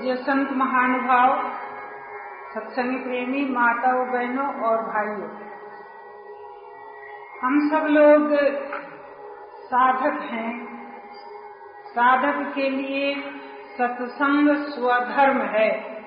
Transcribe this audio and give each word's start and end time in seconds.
पूज्य 0.00 0.16
संत 0.16 0.48
महानुभाव, 0.52 1.50
सत्संग 2.54 3.04
प्रेमी, 3.04 3.44
माताओं, 3.44 4.12
बहनों 4.12 4.54
और 4.54 4.76
भाइयों। 4.76 5.28
हम 7.42 7.68
सब 7.70 7.86
लोग 7.86 8.36
साधक 9.56 10.20
हैं। 10.20 10.80
साधक 11.86 12.54
के 12.54 12.70
लिए 12.70 13.14
सत्संग 13.78 14.56
स्वधर्म 14.56 15.42
है। 15.42 16.02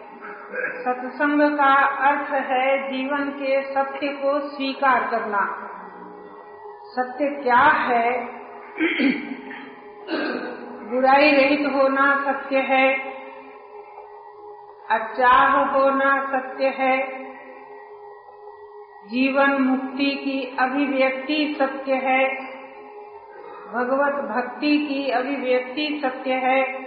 सत्संग 0.84 1.57
का 1.57 1.86
अर्थ 1.86 2.30
है 2.30 2.91
जीवन 2.91 3.30
के 3.30 3.74
सत्य 3.74 4.07
को 4.07 4.39
स्वीकार 4.39 5.07
करना। 5.11 5.69
सत्य 6.83 7.25
क्या 7.25 7.66
है? 7.66 8.25
बुराई 10.89 11.32
रहित 11.32 11.74
होना 11.74 12.32
सत्य 12.32 12.57
है। 12.57 13.13
अचाह 14.92 15.65
होना 15.65 16.25
सत्य 16.25 16.65
है। 16.65 17.24
जीवन 19.07 19.51
मुक्ति 19.61 20.15
की 20.15 20.55
अभिव्यक्ति 20.60 21.55
सत्य 21.60 21.93
है। 21.93 22.36
भगवत 23.74 24.14
भक्ति 24.14 24.77
की 24.77 25.10
अभिव्यक्ति 25.10 26.01
सत्य 26.05 26.33
है। 26.33 26.83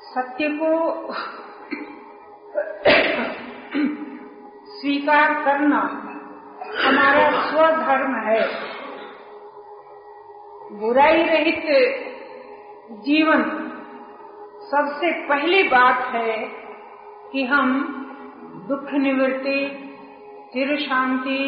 सत्य 0.00 0.48
को 0.48 1.02
स्वीकार 4.66 5.44
करना 5.44 6.02
हमारा 6.86 7.50
स्वधर्म 7.50 8.14
है। 8.14 8.48
बुराई 10.72 11.22
रहित 11.22 11.64
जीवन 12.92 13.55
सबसे 14.70 15.10
पहली 15.28 15.62
बात 15.62 15.98
है 16.14 16.32
कि 17.32 17.44
हम 17.44 17.72
दुख 18.68 18.92
निवृत्ति 18.92 19.60
चिर 20.52 20.76
शांति 20.80 21.38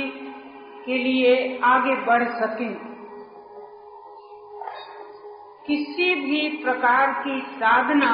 के 0.86 0.98
लिए 0.98 1.60
आगे 1.64 1.94
बढ़ 2.05 2.25
सकें। 2.28 2.75
किसी 5.66 6.14
भी 6.14 6.48
प्रकार 6.64 7.12
की 7.25 7.41
साधना 7.41 8.12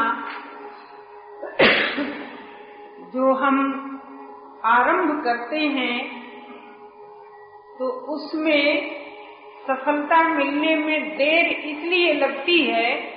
जो 3.15 3.33
हम 3.35 3.59
आरंभ 4.65 5.25
करते 5.25 5.59
हैं 5.59 5.99
तो 7.79 7.89
उसमें 8.15 8.91
सफलता 9.69 10.23
मिलने 10.29 10.77
में 10.77 11.17
देर 11.17 11.47
इसलिए 11.47 12.13
लगती 12.13 12.63
है 12.63 13.14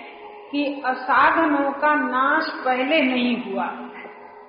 कि 0.51 0.81
असाधनों 0.85 1.71
का 1.71 1.95
नाश 1.95 2.49
पहले 2.65 3.01
नहीं 3.01 3.35
हुआ। 3.43 3.65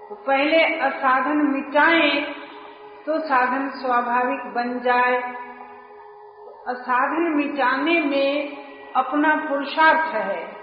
तो 0.08 0.14
पहले 0.14 0.64
असाधन 0.64 1.36
मिटाएँ 1.36 2.20
तो 3.06 3.18
साधन 3.18 3.68
स्वाभाविक 3.68 4.54
बन 4.54 4.78
जाए। 4.78 5.16
असाधन 6.66 7.32
मिटाने 7.36 8.00
में 8.00 8.56
अपना 8.96 9.34
पुरुषार्थ 9.36 10.14
है 10.14 10.56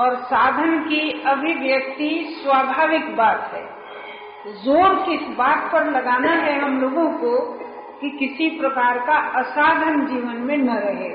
और 0.00 0.16
साधन 0.16 0.78
की 0.78 1.22
अभिव्यक्ति 1.22 2.40
स्वाभाविक 2.42 3.16
बात 3.16 3.50
है। 3.54 3.64
ज़ोर 4.52 4.94
किस 4.94 5.36
बात 5.36 5.72
पर 5.72 5.90
लगाना 5.90 6.30
है 6.30 6.60
हम 6.60 6.80
लोगों 6.80 7.10
को 7.10 7.38
कि 8.00 8.10
किसी 8.10 8.48
प्रकार 8.50 8.98
का 8.98 9.18
असाधन 9.38 10.06
जीवन 10.06 10.36
में 10.36 10.56
न 10.56 10.78
रहे। 10.78 11.10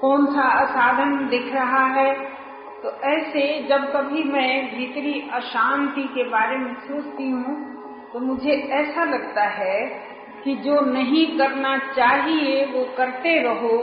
कौन 0.00 0.26
सा 0.26 0.42
असाधन 0.42 1.28
दिख 1.28 1.54
रहा 1.54 1.84
है? 1.86 2.37
तो 2.82 2.90
ऐसे 2.90 3.62
जब 3.68 3.92
कभी 3.92 4.22
मैं 4.22 4.76
भीतरी 4.76 5.28
अशांति 5.32 6.02
के 6.02 6.24
बारे 6.24 6.56
में 6.56 6.74
सोचती 6.74 7.30
हूँ 7.30 7.78
तो 8.12 8.20
मुझे 8.20 8.50
ऐसा 8.50 9.04
लगता 9.04 9.42
है 9.42 10.08
कि 10.44 10.54
जो 10.54 10.80
नहीं 10.80 11.38
करना 11.38 11.76
चाहिए, 11.78 12.64
वो 12.66 12.84
करते 12.96 13.42
रहो 13.42 13.78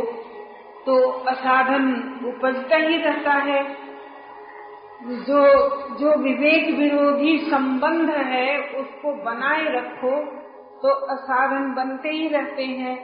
तो 0.85 1.09
असाधन 1.11 1.91
उपजता 2.25 2.75
ही 2.75 2.97
रहता 2.97 3.33
है। 3.33 3.63
जो 5.05 5.41
जो 5.99 6.15
विवेक 6.15 6.77
विरोधी 6.77 7.37
संबंध 7.37 8.09
है, 8.09 8.59
उसको 8.59 9.13
बनाए 9.23 9.63
रखो 9.63 10.15
तो 10.81 10.93
असाधन 11.15 11.73
बनते 11.73 12.09
ही 12.09 12.27
रहते 12.27 12.63
हैं। 12.63 12.97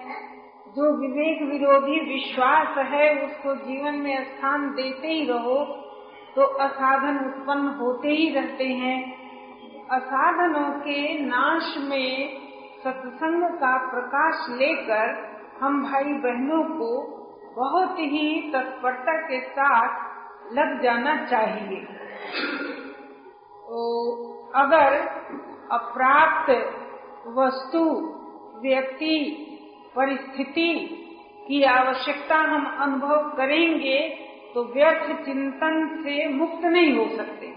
जो 0.68 0.98
विवेक 0.98 1.42
विरोधी 1.42 2.00
विश्वास 2.14 2.78
है, 2.78 3.26
उसको 3.26 3.56
जीवन 3.56 3.96
में 3.96 4.24
स्थान 4.24 4.70
देते 4.70 5.08
ही 5.08 5.26
रहो 5.26 5.81
तो 6.36 6.42
असाधन 6.42 7.18
उत्पन्न 7.26 7.68
होते 7.68 8.08
ही 8.08 8.30
रहते 8.30 8.64
हैं। 8.64 8.98
असाधनों 9.92 10.70
के 10.80 11.02
नाश 11.26 11.76
में 11.78 12.40
सत्संग 12.84 13.44
का 13.44 13.78
प्रकाश 13.92 14.46
लेकर 14.50 15.10
हम 15.62 15.84
भाई 15.84 16.04
बहनों 16.04 16.64
को 16.64 16.92
बहुत 17.56 18.00
ही 18.00 18.52
तत्परता 18.52 19.16
के 19.22 19.40
साथ 19.50 20.54
लग 20.54 20.82
जाना 20.84 21.16
चाहिए। 21.26 21.82
तो 23.64 23.82
अगर 24.56 24.98
अप्राप्त 25.72 26.50
वस्तु, 27.28 27.84
व्यक्ति, 28.62 29.18
परिस्थिति 29.96 30.74
की 31.48 31.64
आवश्यकता 31.64 32.38
हम 32.38 32.66
अनुभव 32.80 33.30
करेंगे 33.38 34.00
तो 34.56 34.64
व्यर्थ 34.64 35.26
चिंतन 35.26 35.98
से 36.04 36.28
मुक्त 36.28 36.66
नहीं 36.66 36.98
हो 36.98 37.18
सकते। 37.18 37.54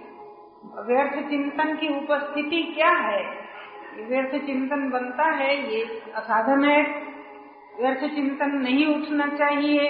व्यर्थ 0.64 1.28
चिंतन 1.30 1.76
की 1.76 1.88
उपस्थिति 1.98 2.62
क्या 2.62 2.90
है? 2.90 3.44
व्यर्थ 4.08 4.46
चिंतन 4.46 4.90
बनता 4.90 5.30
है, 5.30 5.74
ये 5.74 6.02
असाधन 6.14 6.64
है। 6.64 6.82
व्यर्थ 7.80 8.14
चिंतन 8.14 8.50
नहीं 8.50 8.86
उठना 8.86 9.26
चाहिए। 9.26 9.80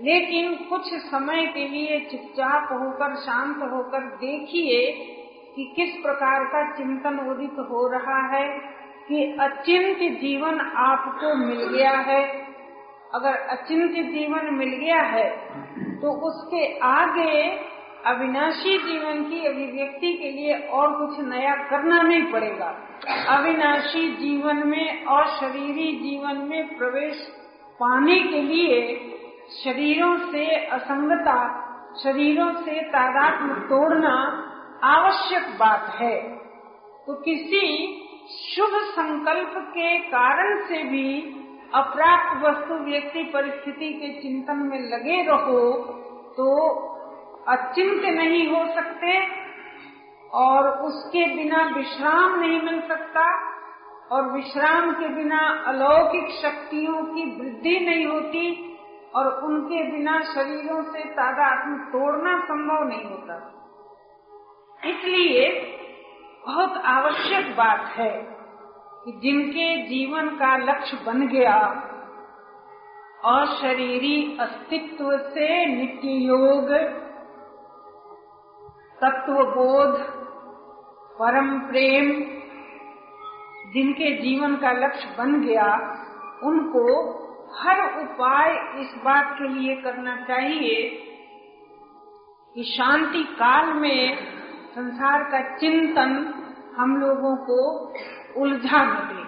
लेकिन 0.00 0.54
कुछ 0.54 0.94
समय 0.94 1.46
के 1.46 1.68
लिए 1.68 2.00
चुपचाप 2.00 2.68
होकर, 2.72 3.14
शांत 3.14 3.56
होकर 3.56 4.00
देखिए 4.00 4.92
कि 5.56 5.72
किस 5.76 6.02
प्रकार 6.02 6.44
का 6.44 6.76
चिंतन 6.76 7.18
उदित 7.18 7.56
हो 7.58 7.92
रहा 7.92 8.36
है, 8.36 8.58
कि 9.08 9.36
अचिंत 9.40 10.20
जीवन 10.20 10.60
आपको 10.60 11.34
मिल 11.34 11.68
गया 11.68 11.90
है। 11.90 12.46
अगर 13.14 13.34
अचिंत 13.34 13.90
जीवन 13.90 14.54
मिल 14.54 14.68
गया 14.68 15.00
है 15.00 15.30
तो 16.02 16.12
उसके 16.28 16.78
आगे 16.78 17.42
अविनाशी 18.06 18.78
जीवन 18.78 19.22
की 19.24 19.46
अभिव्यक्ति 19.46 20.12
के 20.12 20.30
लिए 20.30 20.54
और 20.58 20.92
कुछ 20.92 21.20
नया 21.20 21.54
करना 21.54 22.02
नहीं 22.02 22.22
पड़ेगा। 22.22 22.70
अविनाशी 23.28 24.08
जीवन 24.16 24.68
में 24.68 25.04
और 25.04 25.26
शरीरी 25.26 25.92
जीवन 25.92 26.36
में 26.36 26.78
प्रवेश 26.78 27.16
पाने 27.80 28.18
के 28.20 28.40
लिए 28.42 28.80
शरीरों 29.64 30.16
से 30.32 30.46
असंगता, 30.66 31.36
शरीरों 32.02 32.52
से 32.52 32.80
तादात्म 32.80 33.54
तोड़ना 33.54 34.14
आवश्यक 34.84 35.42
बात 35.58 35.94
है। 36.00 36.16
तो 37.06 37.14
किसी 37.14 37.66
शुभ 38.32 38.74
संकल्प 38.74 39.54
के 39.56 39.98
कारण 39.98 40.60
से 40.64 40.82
भी 40.82 41.08
अप्राप्त 41.74 42.42
वस्तु 42.44 42.74
व्यक्ति 42.74 43.22
परिस्थिति 43.24 43.92
के 43.92 44.08
चिंतन 44.22 44.56
में 44.56 44.80
लगे 44.80 45.22
रहो 45.22 45.60
तो 46.36 46.48
अचिंत 47.48 48.02
नहीं 48.16 48.46
हो 48.48 48.64
सकते 48.74 49.14
और 50.32 50.68
उसके 50.68 51.24
बिना 51.34 51.62
विश्राम 51.76 52.40
नहीं 52.40 52.60
मिल 52.62 52.80
सकता 52.80 53.24
और 54.12 54.32
विश्राम 54.32 54.92
के 54.92 55.08
बिना 55.08 55.38
अलौकिक 55.66 56.28
शक्तियों 56.42 57.02
की 57.04 57.24
वृद्धि 57.40 57.78
नहीं 57.80 58.06
होती 58.06 58.44
और 59.14 59.26
उनके 59.44 59.82
बिना 59.90 60.18
शरीरों 60.34 60.82
से 60.82 61.04
तादात्म 61.10 61.78
तोड़ना 61.92 62.38
संभव 62.44 62.84
नहीं 62.88 63.04
होता। 63.04 63.36
इसलिए 64.88 65.48
बहुत 66.46 66.82
आवश्यक 66.84 67.56
बात 67.56 67.92
है 67.96 68.12
कि 69.04 69.12
जिनके 69.12 69.76
जीवन 69.88 70.28
का 70.28 70.56
लक्ष्य 70.56 70.96
बन 71.06 71.26
गया, 71.26 71.54
अशरीरी 73.24 74.36
अस्तित्व 74.40 75.18
से 75.18 75.66
नित्य 75.66 76.08
योग 76.08 76.70
तत्व 79.00 79.32
बोध 79.32 79.98
परम 81.18 81.60
प्रेम, 81.60 82.12
जिनके 83.72 84.22
जीवन 84.22 84.56
का 84.56 84.72
लक्ष्य 84.72 85.14
बन 85.18 85.40
गया, 85.40 85.66
उनको 86.42 86.86
हर 87.54 87.80
उपाय 88.02 88.50
इस 88.80 88.94
बात 89.04 89.34
के 89.38 89.48
लिए 89.48 89.74
करना 89.76 90.16
चाहिए 90.16 90.88
कि 92.56 92.64
शांति 92.64 93.24
काल 93.24 93.72
में 93.72 94.16
संसार 94.70 95.22
का 95.22 95.56
चिंतन 95.56 96.34
हम 96.76 96.96
लोगों 96.96 97.36
को 97.36 97.58
उलझा 98.36 98.84
न 98.84 98.94
दे। 98.94 99.22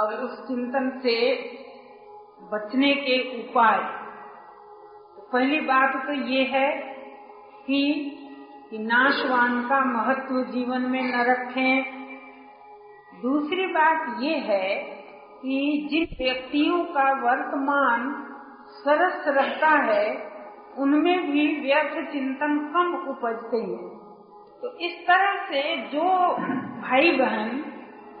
और 0.00 0.14
उस 0.14 0.48
चिंतन 0.48 1.00
से 1.02 1.42
बचने 2.52 2.94
के 2.94 3.40
उपाय। 3.40 3.78
पहली 5.32 5.60
बात 5.60 6.06
तो 6.06 6.12
ये 6.12 6.44
है 6.44 6.72
कि, 7.66 8.10
कि 8.70 8.78
नाशवान 8.78 9.68
का 9.68 9.80
महत्व 9.80 10.52
जीवन 10.52 10.82
में 10.82 11.02
न 11.02 11.20
रखें। 11.20 11.96
दूसरी 13.22 13.66
बात 13.66 14.22
ये 14.22 14.34
है 14.34 14.96
कि 15.42 15.88
जिन 15.90 16.26
व्यक्तियों 16.26 16.84
का 16.84 17.12
वर्तमान 17.12 18.26
सरस 18.68 19.24
रहता 19.28 19.68
है 19.68 20.36
उनमें 20.78 21.30
भी 21.30 21.60
व्यर्थ 21.60 22.12
चिंतन 22.12 22.70
कम 22.74 23.08
उपजते 23.10 23.56
हैं। 23.56 23.95
तो 24.62 24.78
इस 24.78 25.06
तरह 25.06 25.44
से 25.44 25.76
जो 25.76 26.04
भाई 26.82 27.10
बहन 27.10 27.72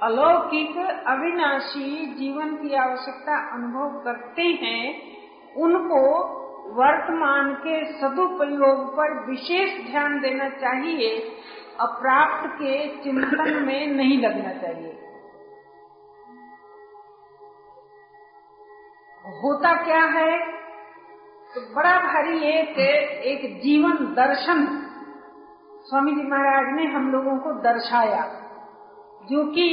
अलौकिक, 0.02 0.76
अविनाशी 1.06 2.06
जीवन 2.06 2.56
की 2.56 2.74
आवश्यकता 2.74 3.54
अनुभव 3.54 4.04
करते 4.04 4.42
हैं, 4.42 5.02
उनको 5.56 6.00
वर्तमान 6.74 7.54
के 7.54 8.00
सदुपयोग 8.00 8.92
पर 8.96 9.30
विशेष 9.30 9.90
ध्यान 9.90 10.20
देना 10.20 10.48
चाहिए, 10.48 11.36
अप्राप्त 11.80 12.54
के 12.54 12.88
चिंतन 13.04 13.62
में 13.66 13.86
नहीं 13.86 14.18
लगना 14.18 14.52
चाहिए। 14.52 14.92
होता 19.42 19.84
क्या 19.84 20.04
है? 20.04 20.38
तो 21.54 21.74
बड़ा 21.74 21.98
भारी 21.98 22.38
एक 22.38 22.78
एक 23.24 23.60
जीवन 23.60 23.92
दर्शन 23.92 24.82
स्वामी 25.86 26.12
जी 26.12 26.22
महाराज 26.22 26.76
ने 26.76 26.84
हम 26.84 27.12
लोगों 27.12 27.38
को 27.38 27.52
दर्शाया, 27.52 28.22
जो 29.30 29.44
कि 29.46 29.66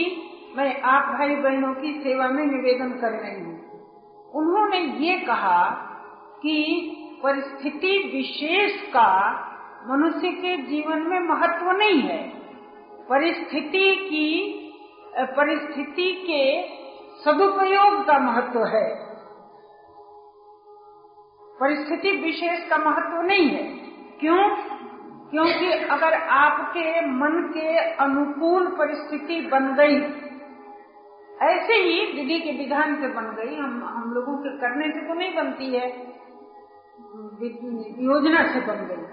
मैं 0.55 0.81
आप 0.81 1.03
भाई 1.03 1.35
बहनों 1.35 1.73
की 1.73 2.01
सेवा 2.03 2.27
में 2.27 2.45
निवेदन 2.45 2.89
कर 3.01 3.11
रही 3.11 3.41
हूँ। 3.41 3.55
उन्होंने 4.35 4.77
ये 4.77 5.19
कहा 5.19 5.69
कि 6.43 6.55
परिस्थिति 7.23 8.11
विशेष 8.15 8.81
का 8.81 9.07
मनुष्य 9.89 10.29
के 10.31 10.57
जीवन 10.57 11.01
में 11.01 11.19
महत्व 11.19 11.71
नहीं 11.71 12.01
है। 12.01 12.29
परिस्थिति 13.09 13.95
की 13.95 14.29
परिस्थिति 15.17 16.13
के 16.29 16.61
सदुपयोग 17.23 18.05
का 18.05 18.19
महत्व 18.19 18.65
है। 18.65 18.95
परिस्थिति 21.59 22.11
विशेष 22.11 22.69
का 22.69 22.77
महत्व 22.77 23.21
नहीं 23.21 23.49
है। 23.49 23.63
क्यों? 24.19 24.72
क्योंकि 25.33 25.71
अगर 25.89 26.13
आपके 26.31 26.89
मन 27.11 27.37
के 27.53 27.69
अनुकूल 27.99 28.65
परिस्थिति 28.77 29.39
बन 29.51 29.73
गई, 29.75 29.95
ऐसे 31.43 31.77
ही 31.77 31.95
विधि 32.13 32.39
के 32.39 32.51
विधान 32.57 32.95
से 32.95 33.07
बन 33.13 33.31
गई, 33.37 33.55
हम 33.55 33.71
हम 33.87 34.11
लोगों 34.13 34.35
के 34.37 34.51
करने 34.57 34.89
से 34.91 35.01
तो 35.07 35.13
नहीं 35.13 35.33
बनती 35.35 35.69
है, 35.75 35.87
योजना 38.03 38.43
से 38.53 38.61
बन 38.61 38.85
गई। 38.85 39.03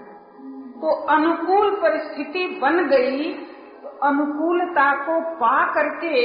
तो 0.81 0.91
अनुकूल 1.09 1.71
परिस्थिति 1.81 2.45
बन 2.61 2.83
गई 2.89 3.33
तो 3.83 3.89
अनुकूलता 4.03 4.91
को 5.05 5.19
पा 5.35 5.57
करके 5.73 6.15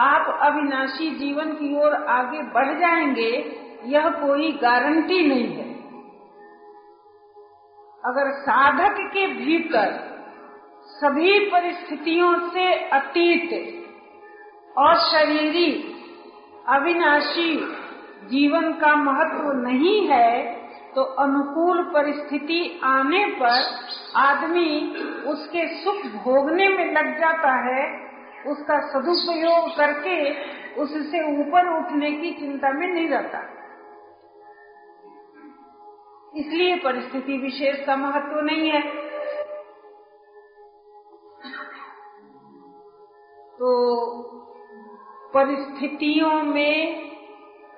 आप 0.00 0.36
अविनाशी 0.42 1.10
जीवन 1.16 1.52
की 1.52 1.74
ओर 1.76 1.94
आगे 2.10 2.42
बढ़ 2.54 2.78
जाएँगे, 2.80 3.30
यह 3.86 4.08
कोई 4.18 4.52
गारंटी 4.62 5.26
नहीं 5.28 5.48
है। 5.48 5.67
अगर 8.08 8.30
साधक 8.40 9.00
के 9.14 9.26
भीतर 9.26 9.90
सभी 10.90 11.38
परिस्थितियों 11.50 12.32
से 12.50 12.72
अतीत, 12.88 13.50
अशरीरी, 14.78 15.72
अविनाशी 16.68 17.54
जीवन 18.30 18.72
का 18.72 18.94
महत्व 18.94 19.52
नहीं 19.58 20.00
है 20.08 20.30
तो 20.94 21.02
अनुकूल 21.22 21.82
परिस्थिति 21.94 22.80
आने 22.84 23.24
पर 23.40 23.58
आदमी 24.16 24.70
उसके 25.26 25.66
सुख 25.74 26.06
भोगने 26.14 26.68
में 26.68 26.84
लग 26.92 27.12
जाता 27.20 27.52
है, 27.64 27.84
उसका 28.46 28.78
सदुपयोग 28.88 29.68
करके 29.76 30.18
उससे 30.82 31.22
ऊपर 31.40 31.68
उठने 31.76 32.10
की 32.12 32.30
चिंता 32.30 32.72
में 32.72 32.86
नहीं 32.86 33.08
रहता। 33.08 33.38
इसलिए 36.38 36.74
परिस्थिति 36.76 37.36
विशेष 37.38 37.84
का 37.86 37.96
महत्व 37.96 38.40
नहीं 38.40 38.70
है। 38.70 38.82
तो 43.58 43.70
परिस्थितियों 45.34 46.42
में 46.42 47.08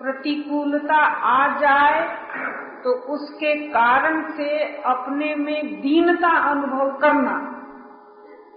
प्रतिकूलता 0.01 0.97
आ 1.29 1.61
जाए 1.61 2.03
तो 2.85 2.93
उसके 3.15 3.55
कारण 3.69 4.21
से 4.33 4.49
अपने 4.87 5.35
में 5.35 5.81
दीनता 5.81 6.31
अनुभव 6.51 6.93
करना 6.99 7.35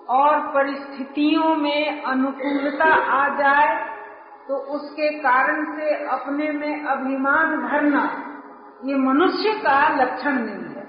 और 0.10 0.40
परिस्थितियों 0.54 1.56
में 1.56 2.04
अनुकूलता 2.04 2.94
आ 3.14 3.28
जाए 3.40 3.74
तो 4.48 4.58
उसके 4.76 5.10
कारण 5.20 5.64
से 5.76 5.96
अपने 6.10 6.52
में 6.52 6.86
अभिमान 6.86 7.58
भरना। 7.58 8.06
ये 8.84 8.96
मनुष्य 8.96 9.54
का 9.54 10.04
लक्षण 10.04 10.32
नहीं 10.32 10.76
है। 10.76 10.84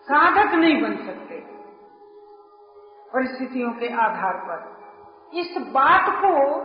साधक 0.00 0.54
नहीं 0.54 0.82
बन 0.82 0.96
सकते। 0.96 1.40
परिस्थितियों 3.12 3.70
के 3.70 3.94
आधार 3.94 4.36
पर। 4.36 4.78
इस 5.38 5.58
बात 5.58 6.22
को 6.24 6.60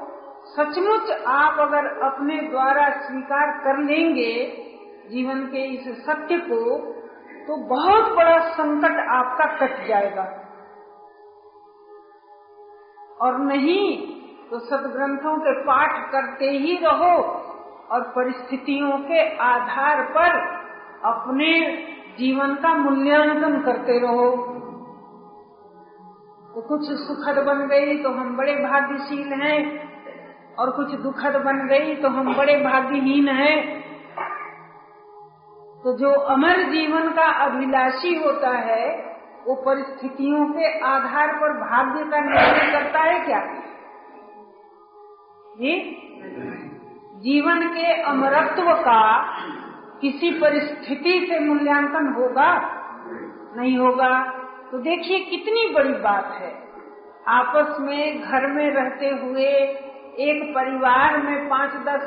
सचमुच 0.46 1.12
आप 1.28 1.60
अगर 1.60 1.86
अपने 1.86 2.42
द्वारा 2.42 2.90
स्वीकार 2.90 3.64
कर 3.64 3.78
लेंगे, 3.78 4.64
जीवन 5.10 5.46
के 5.46 5.58
इस 5.58 6.06
सत्य 6.06 6.38
को 6.38 6.94
तो 7.44 7.58
बहुत 7.58 8.18
बड़ा 8.18 8.40
संकट 8.40 9.08
आपका 9.10 9.46
कट 9.46 9.88
जाएगा। 9.88 10.40
और 13.22 13.38
नहीं 13.38 14.14
तो 14.50 14.60
सदग्रंथों 14.60 15.38
के 15.38 15.62
पाठ 15.62 16.12
करते 16.12 16.46
ही 16.46 16.78
रहो। 16.78 17.50
और 17.94 18.02
परिस्थितियों 18.10 18.98
के 19.00 19.20
आधार 19.38 20.02
पर 20.12 20.38
अपने 21.06 21.50
जीवन 22.20 22.56
का 22.56 22.74
मूल्यांकन 22.74 23.62
करते 23.62 24.00
रहो। 24.00 24.30
तो 26.56 26.62
कुछ 26.62 26.92
सुखद 27.00 27.44
बन 27.44 27.68
गई 27.68 27.96
तो 28.04 28.10
हम 28.10 28.36
बड़े 28.38 28.56
भाग्यशील 28.56 29.34
हैं, 29.34 29.60
और 30.58 30.72
कुछ 30.72 30.92
दुखद 31.02 31.36
बन 31.46 31.68
गई 31.68 31.96
तो 31.96 32.10
हम 32.10 32.34
बड़े 32.36 32.58
भाग्यहीन 32.58 33.30
हैं। 33.30 33.58
तो 35.84 35.98
जो 35.98 36.12
अमर 36.34 36.62
जीवन 36.72 37.10
का 37.12 37.26
अभिलाषी 37.46 38.16
होता 38.16 38.50
है, 38.60 38.86
वो 39.48 39.56
परिस्थितियों 39.56 40.46
के 40.46 40.68
आधार 40.86 41.34
पर 41.34 41.54
भाग्य 41.60 42.04
का 42.12 42.20
निर्णय 42.20 42.72
करता 42.72 43.00
है 43.00 43.20
क्या? 43.20 43.40
जी? 45.58 45.74
जीवन 47.24 47.68
के 47.68 48.02
अमरत्व 48.02 48.74
का 48.74 49.20
किसी 50.02 50.32
परिस्थिति 50.32 51.28
से 51.30 51.40
मूल्यांकन 51.40 52.14
होगा? 52.14 52.80
नहीं 53.58 53.78
होगा। 53.78 54.24
तो 54.72 54.78
देखिए 54.78 55.20
कितनी 55.20 55.74
बड़ी 55.74 55.94
बात 55.94 56.38
है। 56.42 56.64
आपस 57.28 57.78
में, 57.80 58.22
घर 58.22 58.48
में 58.48 58.72
रहते 58.72 59.10
हुए 59.10 59.50
एक 60.20 60.56
परिवार 60.56 61.18
में 61.18 61.50
पाँच 61.50 61.70
दस 61.70 62.02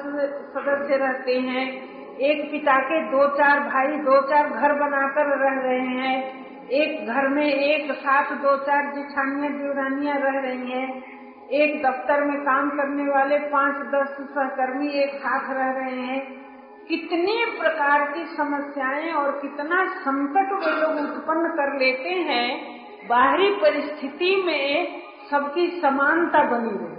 सदस्य 0.54 0.96
रहते 0.96 1.40
हैं, 1.40 1.72
एक 2.16 2.50
पिता 2.50 2.78
के 2.78 3.02
दो 3.02 3.36
चार 3.36 3.60
भाई, 3.60 3.86
दो 3.86 4.20
चार 4.20 4.48
घर 4.48 4.72
बनाकर 4.72 5.26
रह 5.26 5.68
रहे 5.68 5.80
हैं, 5.80 6.46
एक 6.68 7.06
घर 7.06 7.28
में 7.28 7.46
एक 7.46 7.92
साथ 7.92 8.36
दो 8.36 8.56
चार 8.56 8.94
जिठानिया 8.94 9.48
देवरानियाँ 9.48 10.18
रह 10.18 10.48
रही 10.48 10.70
हैं। 10.70 11.15
एक 11.52 11.86
दफ्तर 11.86 12.24
में 12.24 12.40
काम 12.40 12.70
करने 12.70 13.12
वाले 13.12 13.38
पाँच 13.38 13.74
दस 13.74 14.16
सहकर्मी 14.34 14.88
एक 14.88 15.14
साथ 15.14 15.54
रह 15.54 15.70
रहे 15.70 16.00
हैं। 16.00 16.46
कितने 16.88 17.60
प्रकार 17.60 18.12
की 18.12 18.24
समस्याएँ 18.24 19.12
और 19.12 19.30
कितना 19.30 19.86
संकट 19.86 20.52
वे 20.52 20.80
लोग 20.80 20.90
उत्पन्न 20.90 21.48
कर 21.48 21.78
लेते 21.78 22.08
हैं, 22.08 22.76
बाहरी 23.08 23.50
परिस्थिति 23.50 24.42
में 24.46 25.00
सबकी 25.30 25.80
समानता 25.80 26.42
बनी 26.42 26.70
रहे। 26.70 26.96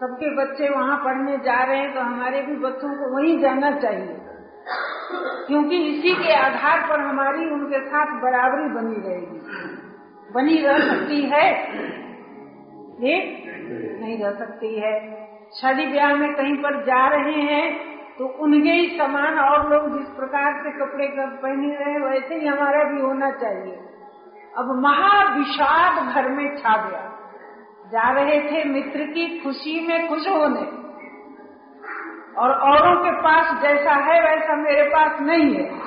सबके 0.00 0.36
बच्चे 0.36 0.68
वहाँ 0.68 0.96
पढ़ने 1.04 1.36
जा 1.36 1.64
रहे 1.64 1.78
हैं 1.78 1.94
तो 1.94 2.00
हमारे 2.00 2.42
भी 2.42 2.56
बच्चों 2.56 2.94
को 2.94 3.16
वहीं 3.16 3.38
जाना 3.38 3.70
चाहिए। 3.70 4.16
क्योंकि 5.46 5.76
इसी 5.76 6.24
के 6.24 6.32
आधार 6.32 6.80
पर 6.90 7.00
हमारी 7.00 7.50
उनके 7.50 7.80
साथ 7.80 8.06
बराबरी 8.06 8.68
बनी 8.74 9.08
रहेगी। 9.08 9.40
बनी 10.34 10.62
रह 10.62 10.78
सकती 10.78 11.22
है। 11.22 11.72
ये 13.02 13.14
नहीं 14.00 14.18
रह 14.24 14.30
सकती 14.30 14.74
है। 14.80 14.94
शादी 15.60 15.86
ब्याह 15.86 16.14
में 16.14 16.34
कहीं 16.34 16.56
पर 16.56 16.82
जा 16.82 17.06
रहे 17.08 17.40
हैं 17.42 17.92
तो 18.18 18.26
उनके 18.26 18.70
ही 18.70 18.98
समान 18.98 19.38
और 19.38 19.70
लोग 19.70 19.98
जिस 19.98 20.08
प्रकार 20.08 20.52
से 20.62 20.70
कपड़े 20.70 21.08
पहने 21.18 21.74
रहे, 21.74 21.98
वैसे 22.10 22.34
ही 22.34 22.46
हमारा 22.46 22.84
भी 22.84 23.00
होना 23.00 23.30
चाहिए। 23.30 23.74
अब 24.58 24.70
महाविषाद 24.82 26.14
घर 26.14 26.30
में 26.30 26.56
छा 26.56 26.76
गया। 26.88 27.08
जा 27.86 28.10
रहे 28.12 28.40
थे 28.40 28.64
मित्र 28.64 29.04
की 29.04 29.38
खुशी 29.38 29.86
में 29.88 30.08
खुश 30.08 30.28
होने। 30.28 30.82
और 32.38 32.50
औरों 32.50 33.04
के 33.04 33.10
पास 33.10 33.62
जैसा 33.62 33.92
है, 33.92 34.20
वैसा 34.22 34.56
मेरे 34.56 34.82
पास 34.82 35.20
नहीं 35.20 35.54
है। 35.54 35.78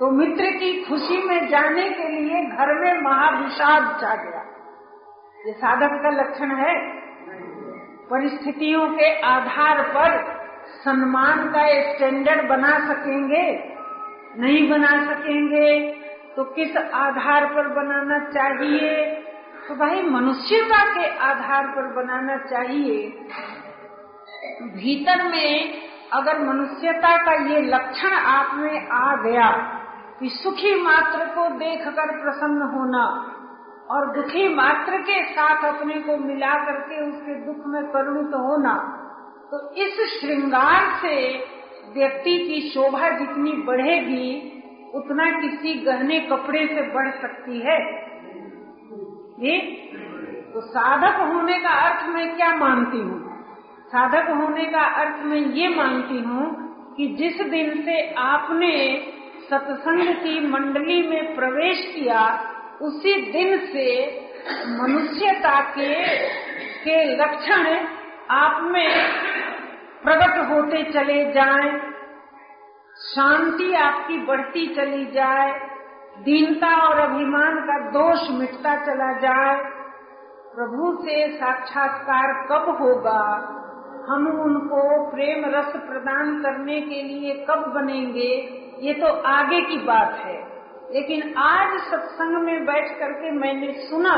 तो 0.00 0.10
मित्र 0.10 0.44
की 0.44 0.84
खुशी 0.84 1.28
में 1.28 1.48
जाने 1.48 1.88
के 1.90 2.08
लिए 2.08 2.44
घर 2.44 2.74
में 2.74 3.02
महाविषाद 3.02 4.00
छा 4.00 4.14
गया। 4.14 4.41
ये 5.44 5.52
साधक 5.52 5.92
का 6.02 6.10
लक्षण 6.12 6.50
है। 6.56 6.74
परिस्थितियों 8.10 8.86
के 8.88 9.08
आधार 9.20 9.82
पर 9.88 10.12
सम्मान 10.76 11.48
का 11.50 11.62
स्टैंडर्ड 11.88 12.48
बना 12.48 12.72
सकेंगे, 12.88 13.42
नहीं 14.38 14.68
बना 14.70 14.90
सकेंगे 15.06 15.68
तो 16.36 16.44
किस 16.44 16.76
आधार 16.76 17.46
पर 17.46 17.68
बनाना 17.68 18.18
चाहिए? 18.30 19.04
तो 19.68 19.74
भाई 19.74 20.02
मनुष्यता 20.02 20.84
के 20.94 21.08
आधार 21.24 21.66
पर 21.66 21.92
बनाना 21.94 22.36
चाहिए। 22.44 23.08
भीतर 24.76 25.22
में 25.28 25.82
अगर 26.12 26.38
मनुष्यता 26.44 27.16
का 27.16 27.34
ये 27.46 27.60
लक्षण 27.66 28.16
आप 28.30 28.54
में 28.54 28.88
आ 28.88 29.14
गया, 29.16 29.50
कि 30.20 30.28
सुखी 30.32 30.74
मात्र 30.82 31.24
को 31.26 31.48
देखकर 31.58 32.18
प्रसन्न 32.22 32.72
होना 32.74 33.04
और 33.92 34.06
दुखी 34.12 34.48
मात्र 34.54 34.98
के 34.98 35.22
साथ 35.24 35.64
अपने 35.64 35.94
को 35.94 36.16
मिला 36.16 36.54
करके 36.64 37.00
उसके 37.08 37.34
दुख 37.46 37.66
में 37.66 37.82
करुणित 37.86 38.34
होना 38.34 38.74
तो 39.50 39.58
इस 39.76 39.98
श्रृंगार 40.10 40.86
से 41.02 41.16
व्यक्ति 41.94 42.36
की 42.38 42.60
शोभा 42.70 43.08
जितनी 43.08 43.52
बढ़ेगी, 43.52 44.28
उतना 44.94 45.24
किसी 45.40 45.74
गहने 45.74 46.20
कपड़े 46.20 46.66
से 46.66 46.82
बढ़ 46.82 47.10
सकती 47.10 47.58
है। 47.58 47.76
ये 49.40 49.58
तो 50.54 50.60
साधक 50.60 51.20
होने 51.20 51.58
का 51.58 51.70
अर्थ 51.80 52.08
मैं 52.08 52.36
क्या 52.36 52.54
मानती 52.56 52.98
हूँ? 52.98 53.20
साधक 53.86 54.30
होने 54.30 54.64
का 54.64 54.84
अर्थ 55.02 55.24
मैं 55.24 55.40
ये 55.54 55.68
मानती 55.68 56.18
हूँ 56.18 56.46
कि 56.96 57.06
जिस 57.18 57.40
दिन 57.46 57.82
से 57.82 58.00
आपने 58.14 58.72
सत्संग 59.50 60.14
की 60.14 60.40
मंडली 60.48 61.02
में 61.08 61.34
प्रवेश 61.36 61.84
किया 61.94 62.20
उसी 62.82 63.32
दिन 63.32 63.58
से 63.58 64.20
मनुष्यता 64.66 65.60
के 65.60 66.04
के 66.84 67.16
लक्षण 67.16 67.86
आप 68.30 68.62
में 68.62 69.08
प्रकट 70.04 70.50
होते 70.50 70.92
चले 70.92 71.32
जाएँ, 71.32 71.92
शांति 72.96 73.74
आपकी 73.74 74.18
बढ़ती 74.18 74.74
चली 74.74 75.06
जाए। 75.06 75.52
दीनता 76.18 76.88
और 76.88 76.98
अभिमान 76.98 77.56
का 77.56 77.78
दोष 77.78 78.30
मिटता 78.30 78.76
चला 78.76 79.12
जाए। 79.12 79.56
प्रभु 80.54 81.02
से 81.02 81.36
साक्षात्कार 81.36 82.46
कब 82.46 82.76
होगा? 82.80 83.48
हम 84.10 84.40
उनको 84.40 85.10
प्रेम 85.10 85.44
रस 85.44 85.72
प्रदान 85.76 86.42
करने 86.42 86.80
के 86.80 87.02
लिए 87.02 87.46
कब 87.50 87.72
बनेंगे? 87.74 88.62
ये 88.78 88.94
तो 88.94 89.06
आगे 89.06 89.60
की 89.60 89.76
बात 89.76 90.14
है। 90.14 90.51
लेकिन 90.94 91.34
आज 91.34 91.80
सत्संग 91.80 92.42
में 92.42 92.66
बैठ 92.66 92.98
करके 92.98 93.30
मैंने 93.30 93.72
सुना 93.72 94.16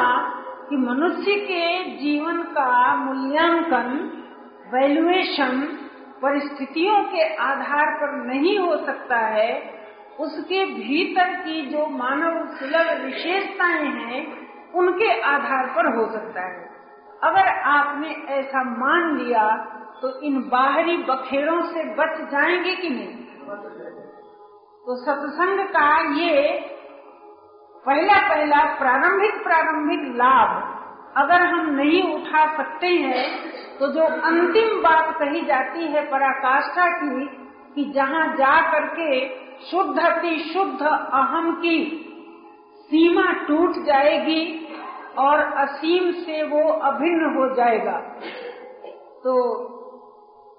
कि 0.71 0.77
मनुष्य 0.77 1.35
के 1.35 1.85
जीवन 1.85 2.43
का 2.43 2.97
मूल्यांकन 2.97 4.13
वैल्यूएशन 4.75 5.61
परिस्थितियों 6.23 7.05
के 7.05 7.37
आधार 7.37 7.95
पर 7.95 8.13
नहीं 8.27 8.59
हो 8.59 8.77
सकता 8.77 9.17
है। 9.17 9.75
उसके 10.21 10.65
भीतर 10.65 11.35
की 11.35 11.67
जो 11.67 11.87
मानव 11.87 12.47
सुलभ 12.47 13.05
विशेषताएँ 13.05 13.87
हैं, 13.87 14.49
उनके 14.73 15.21
आधार 15.21 15.67
पर 15.67 15.97
हो 15.97 16.13
सकता 16.13 16.41
है। 16.41 16.71
अगर 17.23 17.49
आपने 17.49 18.09
ऐसा 18.09 18.63
मान 18.63 19.19
लिया 19.19 19.57
तो 20.03 20.21
इन 20.21 20.41
बाहरी 20.41 20.97
बखेड़ों 20.97 21.63
से 21.63 21.85
बच 21.85 22.31
जाएँगे 22.31 22.75
कि 22.75 22.91
नहीं? 22.91 23.24
तो 24.87 24.95
सत्संग 24.97 25.61
का 25.67 25.91
ये 26.15 26.41
पहला 27.87 28.17
पहला 28.29 28.65
प्रारंभिक 28.75 29.35
प्रारंभिक 29.43 30.01
लाभ 30.17 30.51
अगर 31.17 31.43
हम 31.43 31.71
नहीं 31.71 32.03
उठा 32.15 32.57
सकते 32.57 32.87
हैं 32.87 33.25
तो 33.79 33.87
जो 33.87 34.05
अंतिम 34.23 34.83
बात 34.83 35.15
कही 35.19 35.41
जाती 35.41 35.87
है 35.87 36.03
पराकाष्ठा 36.11 36.89
की, 36.89 37.27
कि 37.75 37.85
जहाँ 37.85 38.27
जा 38.37 38.73
करके 38.73 39.09
शुद्ध 39.71 39.99
अति 40.01 40.37
शुद्ध 40.53 40.83
अहम 40.83 41.53
की 41.53 41.79
सीमा 42.91 43.33
टूट 43.49 43.85
जाएगी 43.85 44.43
और 45.19 45.41
असीम 45.41 46.11
से 46.13 46.43
वो 46.43 46.73
अभिन्न 46.73 47.35
हो 47.37 47.55
जाएगा। 47.55 47.99
तो 49.25 49.35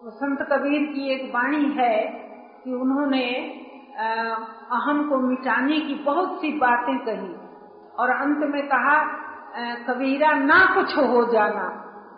संत 0.09 0.41
कबीर 0.51 0.85
की 0.93 1.13
एक 1.13 1.31
वाणी 1.35 1.65
है 1.77 1.97
कि 2.63 2.73
उन्होंने 2.73 3.25
अहम 3.97 5.09
को 5.09 5.17
मिटाने 5.17 5.79
की 5.79 5.95
बहुत 5.95 6.41
सी 6.41 6.57
बातें 6.57 6.97
कही। 6.99 7.35
और 7.99 8.09
अंत 8.09 8.37
में 8.37 8.67
कहा 8.67 8.97
कबीरा, 9.87 10.31
ना 10.31 10.75
कुछ 10.75 10.97
हो 10.97 11.31
जाना, 11.31 11.67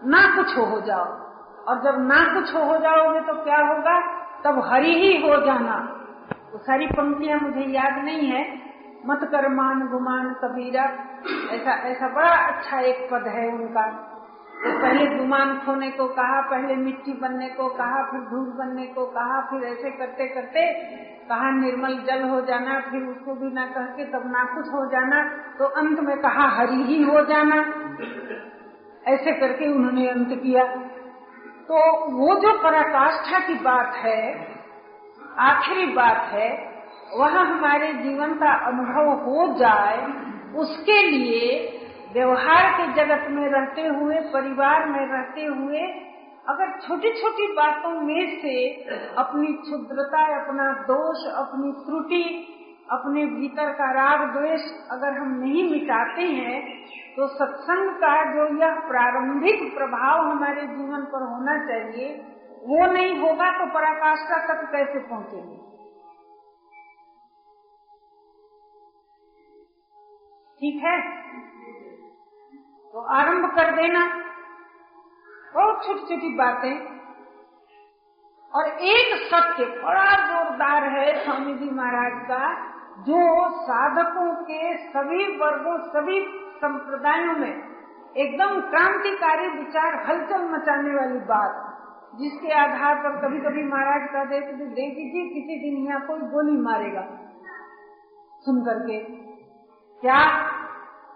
ना 0.05 0.35
कुछ 0.35 0.57
हो 0.57 0.81
जाओ। 0.81 1.05
और 1.67 1.81
जब 1.83 2.07
ना 2.07 2.33
कुछ 2.33 2.55
हो 2.55 2.77
जाओगे 2.77 3.19
तो 3.19 3.33
क्या 3.33 3.57
होगा? 3.57 3.99
तब 4.43 4.59
हरी 4.73 4.93
ही 4.93 5.27
हो 5.27 5.45
जाना। 5.45 5.75
तो 6.51 6.57
सारी 6.57 6.87
पंक्तियाँ 6.87 7.39
मुझे 7.39 7.61
याद 7.61 8.03
नहीं 8.05 8.27
है। 8.29 8.43
मत 9.05 9.19
कर 9.23 9.49
मान 9.49 9.87
गुमान 9.87 10.33
कबीरा। 10.33 10.83
ऐसा 11.51 11.71
ऐसा 11.71 12.07
बड़ा 12.07 12.35
अच्छा 12.47 12.79
एक 12.79 13.09
पद 13.11 13.27
है 13.27 13.47
उनका। 13.49 14.13
पहले 14.65 15.05
गुमान 15.17 15.57
खोने 15.57 15.89
को 15.89 16.07
कहा, 16.07 16.41
पहले 16.41 16.75
मिट्टी 16.75 17.13
बनने 17.13 17.49
को 17.49 17.67
कहा, 17.69 18.11
फिर 18.11 18.19
धूप 18.19 18.55
बनने 18.55 18.85
को 18.87 19.05
कहा, 19.05 19.41
फिर 19.41 19.63
ऐसे 19.63 19.91
करते 19.91 20.27
करते 20.27 20.73
कहा 21.29 21.51
निर्मल 21.51 21.93
जल 21.95 22.23
हो 22.23 22.41
जाना, 22.41 22.79
फिर 22.79 23.03
उसको 23.03 23.33
भी 23.33 23.53
ना 23.53 23.65
कह 23.65 23.81
के 23.81 24.05
तब 24.05 24.23
ना 24.25 24.43
कुछ 24.43 24.67
हो 24.73 24.85
जाना 24.91 25.23
तो 25.59 25.65
अंत 25.65 25.99
में 25.99 26.17
कहा 26.17 26.49
हरी 26.49 26.83
ही 26.83 27.03
हो 27.03 27.21
जाना। 27.21 27.55
ऐसे 29.07 29.31
करके 29.31 29.67
उन्होंने 29.67 30.07
अंत 30.07 30.27
किया। 30.43 30.63
तो 31.67 32.05
वो 32.11 32.35
जो 32.35 32.57
पराकाष्ठा 32.63 33.39
की 33.39 33.53
बात 33.53 33.93
है, 33.95 34.47
आखिरी 35.39 35.85
बात 35.85 36.17
है, 36.17 36.73
वह 37.17 37.39
हमारे 37.39 37.93
जीवन 37.93 38.33
का 38.33 38.51
अनुभव 38.51 39.11
हो 39.11 39.53
जाए, 39.53 40.07
उसके 40.55 41.01
लिए 41.01 41.76
व्यवहार 42.13 42.65
के 42.73 42.85
जगत 42.93 43.25
में 43.31 43.47
रहते 43.49 43.87
हुए, 43.87 44.19
परिवार 44.33 44.85
में 44.85 45.05
रहते 45.07 45.45
हुए, 45.45 45.81
अगर 46.49 46.69
छोटी 46.79 47.09
छोटी 47.13 47.47
बातों 47.53 47.89
में 48.01 48.41
से 48.41 48.53
अपनी 49.17 49.53
क्षुद्रता, 49.55 50.21
अपना 50.35 50.67
दोष, 50.83 51.25
अपनी 51.37 51.71
त्रुटि, 51.85 52.23
अपने 52.91 53.25
भीतर 53.27 53.71
का 53.73 53.91
राग 53.91 54.21
द्वेष 54.33 54.67
अगर 54.91 55.17
हम 55.17 55.33
नहीं 55.39 55.63
मिटाते 55.71 56.27
हैं 56.33 56.59
तो 57.15 57.27
सत्संग 57.27 57.89
का 57.95 58.13
जो 58.33 58.45
यह 58.57 58.79
प्रारंभिक 58.87 59.61
प्रभाव 59.75 60.19
हमारे 60.27 60.61
जीवन 60.67 61.03
पर 61.05 61.23
होना 61.29 61.55
चाहिए, 61.67 62.09
वो 62.63 62.85
नहीं 62.93 63.17
होगा 63.19 63.49
तो 63.51 63.65
पराकाष्ठा 63.73 64.37
तक 64.47 64.65
कैसे 64.71 64.99
पहुँचेंगे? 64.99 65.57
ठीक 70.61 70.83
है? 70.83 70.97
तो 72.97 73.01
आरंभ 73.01 73.45
कर 73.55 73.71
देना। 73.71 74.05
बहुत 75.53 75.85
छोटी 75.85 75.99
छोटी 75.99 76.35
बातें। 76.35 76.97
और 78.53 78.67
एक 78.67 79.27
सत्य 79.27 79.65
बड़ा 79.65 80.15
जोरदार 80.27 80.83
है 80.83 81.23
स्वामी 81.23 81.53
जी 81.53 81.69
महाराज 81.69 82.25
का, 82.25 82.55
जो 82.99 83.49
साधकों 83.49 84.33
के 84.35 84.77
सभी 84.77 85.37
वर्गों, 85.37 85.77
सभी 85.77 86.21
संप्रदायों 86.57 87.33
में 87.33 87.63
एकदम 88.17 88.61
क्रांतिकारी 88.61 89.47
विचार 89.47 90.03
हलचल 90.05 90.49
मचाने 90.49 90.95
वाली 90.95 91.19
बात, 91.19 91.79
जिसके 92.15 92.51
आधार 92.53 92.95
पर 92.95 93.27
कभी 93.27 93.39
कभी 93.39 93.63
महाराज 93.63 94.27
देते 94.27 94.47
थे 94.47 94.65
देवी 94.65 95.09
जी 95.09 95.29
किसी 95.29 95.59
दिन 95.59 95.87
यहाँ 95.87 96.07
कोई 96.07 96.19
गोली 96.19 96.61
मारेगा। 96.61 97.01
सुन 98.45 98.61
करके, 98.61 98.99
क्या 100.01 100.56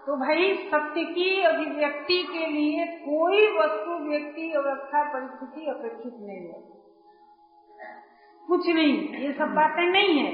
तो 0.06 0.16
भाई 0.16 0.54
सत्य 0.54 1.04
की 1.04 1.42
अभिव्यक्ति 1.42 2.28
के 2.32 2.46
लिए 2.46 2.86
कोई 2.86 3.58
वस्तु, 3.58 4.10
व्यक्ति, 4.10 4.52
अवस्था, 4.52 5.12
परिस्थिति 5.12 5.66
अपेक्षित 5.66 6.12
नहीं 6.20 6.48
है। 6.48 6.82
कुछ 8.48 8.68
नहीं, 8.68 9.08
ये 9.08 9.32
सब 9.32 9.44
बातें 9.44 9.86
नहीं 9.86 10.18
है। 10.18 10.32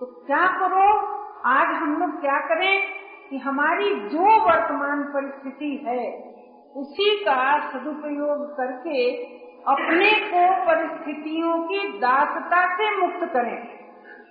तो 0.00 0.06
क्या 0.06 0.46
करो 0.58 0.98
आज 1.46 1.66
हम 1.66 1.96
लोग 2.00 2.20
क्या 2.20 2.40
करें 2.40 2.82
कि 3.30 3.38
हमारी 3.38 3.94
जो 3.94 4.40
वर्तमान 4.44 5.02
परिस्थिति 5.02 5.84
है, 5.86 6.34
उसी 6.76 7.24
का 7.24 7.70
सदुपयोग 7.70 8.56
करके 8.56 9.16
अपने 9.60 10.10
को 10.12 10.66
परिस्थितियों 10.66 11.62
की 11.62 11.98
दासता 11.98 12.74
से 12.74 12.96
मुक्त 12.96 13.32
करें। 13.32 13.78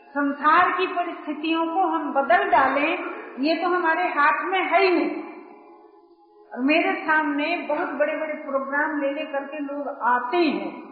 संसार 0.10 0.72
की 0.78 0.88
परिस्थितियों 0.88 1.66
को 1.66 1.82
हम 1.82 2.14
बदल 2.14 2.50
डालें 2.50 3.19
ये 3.40 3.56
तो 3.56 3.70
हमारे 3.70 4.04
हाथ 4.04 4.46
में 4.46 4.60
है 4.60 4.84
ही 4.84 4.90
नहीं। 4.90 5.24
और 6.54 6.60
मेरे 6.60 6.94
सामने 6.94 7.68
बहुत 7.70 7.90
बड़े 7.90 8.18
बड़े 8.18 8.34
प्रोग्राम 8.34 9.02
ले 9.02 9.12
ले 9.12 9.24
करके 9.24 9.60
लोग 9.60 9.88
आते 9.88 10.38
हैं। 10.38 10.90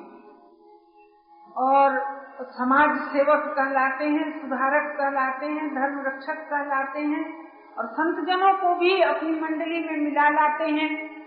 और 1.58 2.18
समाज 2.42 2.98
सेवक 2.98 3.54
कहलाते 3.58 4.06
हैं, 4.06 4.42
सुधारक 4.42 4.98
कहलाते 4.98 5.46
हैं, 5.46 5.75
धर्म 5.75 6.01
रक्षक 6.08 6.50
कहलाते 6.50 7.00
हैं, 7.00 7.51
और 7.77 7.86
संत 7.86 8.27
जनों 8.27 8.54
को 8.54 8.75
भी 8.75 9.01
अपनी 9.01 9.39
मंडली 9.39 9.80
में 9.84 9.98
मिला 9.98 10.30
लाते 10.30 10.63
हैं। 10.63 11.18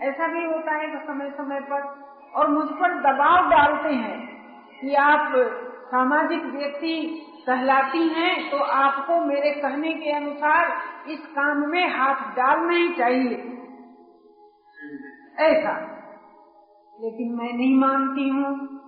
ऐसा 0.00 0.28
भी 0.28 0.44
होता 0.44 0.72
है 0.72 1.06
समय 1.06 1.30
समय 1.30 1.60
पर, 1.60 1.82
और 2.34 2.48
मुझ 2.48 2.68
पर 2.68 2.94
दबाव 2.94 3.50
डालते 3.50 3.88
हैं 3.88 4.42
कि 4.80 4.94
आप 4.94 5.32
सामाजिक 5.86 6.42
व्यक्ति 6.44 7.24
कहलाती 7.48 8.08
हैं 8.08 8.50
तो 8.50 8.56
आपको 8.58 9.24
मेरे 9.24 9.50
कहने 9.50 9.92
के 9.92 10.12
अनुसार 10.12 10.72
इस 11.08 11.18
काम 11.26 11.70
में 11.70 11.88
हाथ 11.88 12.36
डालना 12.36 12.72
ही 12.72 12.88
चाहिए। 12.88 13.36
ऐसा। 15.38 15.98
लेकिन 17.00 17.34
मैं 17.34 17.52
नहीं 17.52 17.80
मानती 17.80 18.28
हूँ। 18.28 18.78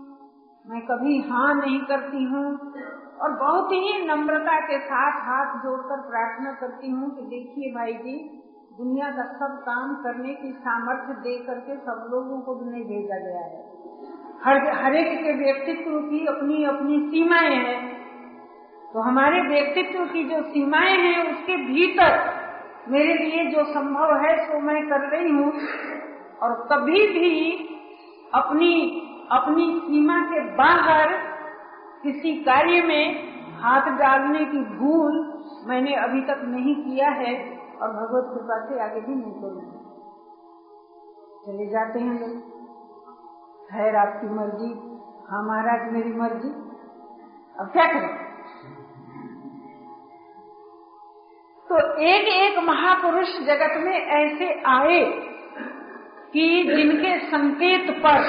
मैं 0.67 0.87
कभी 0.87 1.19
हाँ 1.19 1.55
नहीं 1.55 1.81
करती 1.81 2.25
हूँ। 2.25 2.73
और 3.19 3.31
बहुत 3.33 3.73
ही 3.73 4.07
नम्रता 4.07 4.61
के 4.61 4.79
साथ 4.79 5.13
हाथ 5.13 5.59
जोड़कर 5.59 6.11
प्रार्थना 6.11 6.53
करती 6.53 6.91
हूँ 6.91 7.17
कि 7.17 7.23
देखिए 7.23 7.75
भाई 7.75 7.93
जी, 7.93 8.43
दुनिया 8.79 9.11
का 9.11 9.23
सब 9.23 9.63
काम 9.63 9.95
करने 9.95 10.35
की 10.35 10.53
सामर्थ्य 10.53 11.15
दे 11.15 11.45
करके 11.45 11.77
सब 11.77 12.09
लोगों 12.11 12.41
को 12.41 12.55
भी 12.55 12.71
नहीं 12.71 12.85
भेजा 12.85 13.19
गया 13.19 13.41
है। 13.41 13.71
हर 14.45 14.85
हर 14.85 14.95
एक 14.95 15.19
के 15.19 15.33
व्यक्तित्व 15.33 15.91
की 15.91 16.27
अपनी 16.27 16.65
अपनी 16.65 17.11
सीमाएँ 17.11 17.55
हैं। 17.55 18.00
तो 18.95 19.01
हमारे 19.01 19.41
व्यक्तित्व 19.41 20.05
की 20.05 20.25
जो 20.25 20.43
सीमाएँ 20.43 20.97
हैं, 20.97 21.33
उसके 21.33 21.57
भीतर 21.57 22.41
मेरे 22.89 23.15
लिए 23.15 23.47
जो 23.47 23.65
संभव 23.65 24.17
है 24.17 24.55
वो 24.55 24.61
मैं 24.61 24.89
कर 24.89 25.01
रही 25.01 25.31
हूँ। 25.31 25.53
और 26.43 26.69
कभी 26.73 27.07
भी 27.07 27.53
अपनी 28.35 29.07
अपनी 29.33 29.81
सीमा 29.81 30.23
के 30.23 30.41
बाहर 30.41 31.09
किसी 32.03 32.45
कार्य 32.45 32.83
में 32.83 33.31
हाथ 33.61 33.99
डालने 33.99 34.45
की 34.45 34.59
भूल 34.59 35.45
मैंने 35.67 35.95
अभी 35.95 36.21
तक 36.21 36.43
नहीं 36.45 36.75
किया 36.75 37.09
है 37.09 37.59
और 37.83 37.89
भगवत 37.89 38.25
कृपा 38.35 38.69
से 38.69 38.81
आगे 38.81 39.01
भी 39.01 39.15
नहीं 39.15 39.33
करूँगी 39.33 39.77
चले 41.47 41.67
जाते 41.67 42.01
हैं 42.01 42.21
लोग। 42.21 42.41
खैर, 43.71 43.97
आपकी 43.97 44.27
मर्ज़ी। 44.27 44.99
हाँ 45.31 45.43
महाराज, 45.43 45.93
मेरी 45.93 46.13
मर्ज़ी। 46.13 46.49
अब 47.61 47.67
क्या 47.73 47.87
करें? 47.87 48.30
तो 51.71 51.81
एक 52.05 52.29
एक 52.29 52.59
महापुरुष 52.59 53.29
जगत 53.47 53.75
में 53.79 54.07
ऐसे 54.15 54.47
आए 54.69 55.03
कि 56.33 56.47
जिनके 56.67 57.13
संकेत 57.27 57.91
पर 58.01 58.25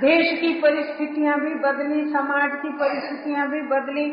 देश 0.00 0.30
की 0.40 0.52
परिस्थितियाँ 0.60 1.38
भी 1.40 1.54
बदली, 1.56 2.04
समाज 2.12 2.54
की 2.62 2.70
परिस्थितियाँ 2.78 3.48
भी 3.48 3.62
बदली, 3.68 4.06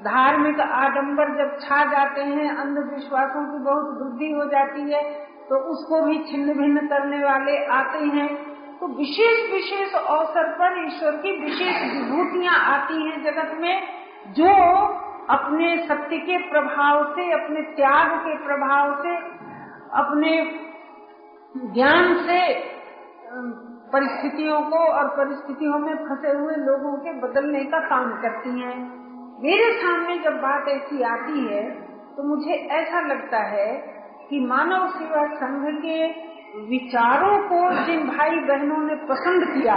धार्मिक 0.00 0.60
आडंबर 0.60 1.32
जब 1.38 1.56
छा 1.60 1.84
जाते 1.84 2.22
हैं, 2.22 2.50
अंधविश्वासों 2.56 3.44
की 3.44 3.64
बहुत 3.64 3.94
वृद्धि 4.00 4.32
हो 4.32 4.50
जाती 4.50 4.90
है 4.90 5.02
तो 5.48 5.62
उसको 5.72 6.02
भी 6.02 6.18
छिन्न 6.24 6.58
भिन्न 6.58 6.86
करने 6.88 7.24
वाले 7.24 7.58
आते 7.72 8.04
हैं। 8.10 8.28
तो 8.80 8.86
विशेष 8.96 9.50
विशेष 9.52 9.94
अवसर 9.94 10.52
पर 10.52 10.84
ईश्वर 10.86 11.22
की 11.22 11.40
विशेष 11.40 11.82
विभूतियाँ 11.92 12.60
आती 12.68 13.02
हैं 13.02 13.22
जगत 13.24 13.58
में, 13.60 13.74
जो 14.30 14.52
अपने 15.30 15.76
सत्य 15.86 16.16
के 16.16 16.36
प्रभाव 16.50 17.04
से, 17.14 17.30
अपने 17.32 17.62
त्याग 17.76 18.10
के 18.18 18.36
प्रभाव 18.44 18.92
से, 19.02 19.16
अपने 19.92 20.30
ज्ञान 21.74 22.14
से 22.26 22.40
परिस्थितियों 23.92 24.60
को 24.60 24.78
और 24.78 25.08
परिस्थितियों 25.08 25.78
में 25.78 25.94
फंसे 25.96 26.36
हुए 26.38 26.54
लोगों 26.54 26.92
के 26.96 27.12
बदलने 27.20 27.64
का 27.64 27.80
काम 27.88 28.10
करती 28.22 28.60
हैं। 28.60 28.76
मेरे 29.42 29.72
सामने 29.72 30.18
जब 30.18 30.40
बात 30.40 30.68
ऐसी 30.68 31.02
आती 31.02 31.46
है 31.46 31.62
तो 32.16 32.22
मुझे 32.22 32.54
ऐसा 32.76 33.00
लगता 33.00 33.38
है 33.38 33.68
कि 34.30 34.40
मानव 34.40 34.88
सेवा 34.88 35.24
संघ 35.34 35.64
के 35.82 35.98
विचारों 36.68 37.38
को 37.48 37.58
जिन 37.84 38.06
भाई 38.08 38.38
बहनों 38.40 38.78
ने 38.78 38.94
पसंद 39.06 39.44
किया 39.46 39.76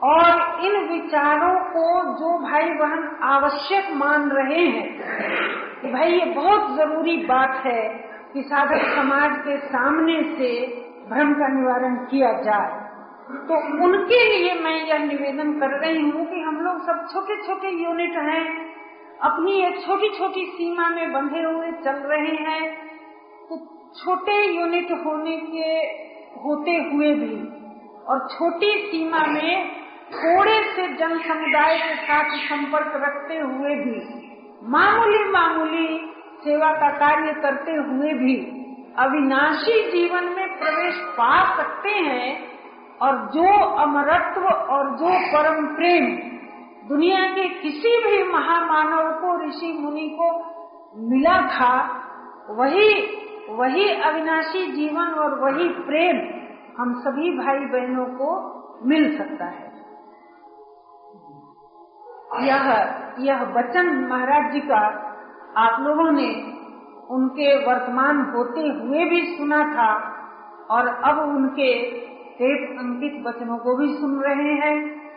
और 0.00 0.64
इन 0.64 0.76
विचारों 0.88 1.54
को 1.70 1.86
जो 2.16 2.38
भाई 2.40 2.68
बहन 2.74 3.00
आवश्यक 3.24 3.90
मान 3.94 4.28
रहे 4.30 4.66
हैं, 4.66 4.88
कि 5.82 5.92
भाई 5.92 6.12
ये 6.12 6.24
बहुत 6.34 6.76
ज़रूरी 6.76 7.16
बात 7.26 7.62
है 7.64 7.82
कि 8.32 8.42
साधक 8.42 8.84
समाज 8.94 9.36
के 9.38 9.56
सामने 9.66 10.22
से 10.34 10.50
भ्रम 11.08 11.32
का 11.34 11.48
निवारण 11.48 11.96
किया 12.04 12.32
जाए। 12.42 12.86
तो 13.48 13.56
उनके 13.84 14.20
लिए 14.28 14.52
मैं 14.54 14.76
यह 14.84 14.98
निवेदन 14.98 15.52
कर 15.60 15.78
रही 15.78 16.02
हूँ 16.02 16.26
कि 16.26 16.40
हम 16.40 16.60
लोग 16.60 16.80
सब 16.86 17.06
छोटे 17.12 17.36
छोटे 17.46 17.70
यूनिट 17.82 18.16
हैं, 18.24 18.44
अपनी 19.22 19.52
एक 19.62 19.80
छोटी 19.86 20.08
छोटी 20.18 20.44
सीमा 20.48 20.88
में 20.88 21.12
बंधे 21.12 21.42
हुए 21.42 21.70
चल 21.84 21.98
रहे 22.10 22.36
हैं 22.44 22.62
तो 23.48 23.56
छोटे 23.96 24.36
यूनिट 24.46 24.90
होने 25.06 25.36
के, 25.36 25.68
होते 26.40 26.76
हुए 26.92 27.12
भी 27.14 27.34
और 28.08 28.26
छोटी 28.28 28.72
सीमा 28.86 29.24
में 29.26 29.78
थोड़े 30.12 30.58
से 30.72 30.86
जन 30.94 31.18
समुदाय 31.18 31.78
के 31.78 31.94
साथ 31.94 32.36
संपर्क 32.38 32.92
रखते 32.96 33.38
हुए 33.38 33.74
भी, 33.74 33.96
मामूली 34.68 35.24
मामूली 35.30 36.14
सेवा 36.44 36.70
का 36.72 36.90
कार्य 36.90 37.32
करते 37.32 37.72
हुए 37.72 38.12
भी 38.12 38.36
अविनाशी 38.98 39.80
जीवन 39.90 40.24
में 40.24 40.58
प्रवेश 40.58 40.96
पा 41.18 41.56
सकते 41.56 41.90
हैं 41.90 42.48
और 43.02 43.18
जो 43.34 43.52
अमरत्व 43.76 44.46
और 44.46 44.90
जो 44.96 45.10
परम 45.32 45.66
प्रेम 45.66 46.06
दुनिया 46.88 47.20
के 47.26 47.48
किसी 47.48 47.96
भी 47.98 48.22
महामानव 48.32 49.10
को, 49.12 49.46
ऋषि 49.46 49.72
मुनि 49.80 50.08
को 50.20 50.30
मिला 51.10 51.40
था, 51.48 51.74
वही 52.50 52.90
वही 53.50 53.88
अविनाशी 54.02 54.66
जीवन 54.72 55.14
और 55.14 55.38
वही 55.40 55.68
प्रेम 55.68 56.16
हम 56.78 57.00
सभी 57.00 57.30
भाई 57.30 57.58
बहनों 57.58 58.06
को 58.06 58.30
मिल 58.84 59.16
सकता 59.18 59.44
है। 59.44 59.67
यह 62.34 62.94
यह 63.18 63.42
वचन 63.42 64.06
महाराज 64.10 64.52
जी 64.52 64.60
का 64.60 65.04
आप 65.56 65.80
लोगों 65.80 66.10
ने 66.10 66.52
उनके 67.10 67.66
वर्तमान 67.66 68.32
होते 68.36 68.60
हुए 68.60 69.04
भी 69.04 69.38
सुना 69.38 69.62
था 69.62 70.18
और 70.70 70.88
अब 70.88 71.18
उनके 71.18 71.90
टेप 72.10 72.78
अंकित 72.78 73.26
वचनों 73.26 73.58
को 73.58 73.76
भी 73.76 73.94
सुन 73.94 74.20
रहे 74.20 74.52
हैं। 74.52 75.08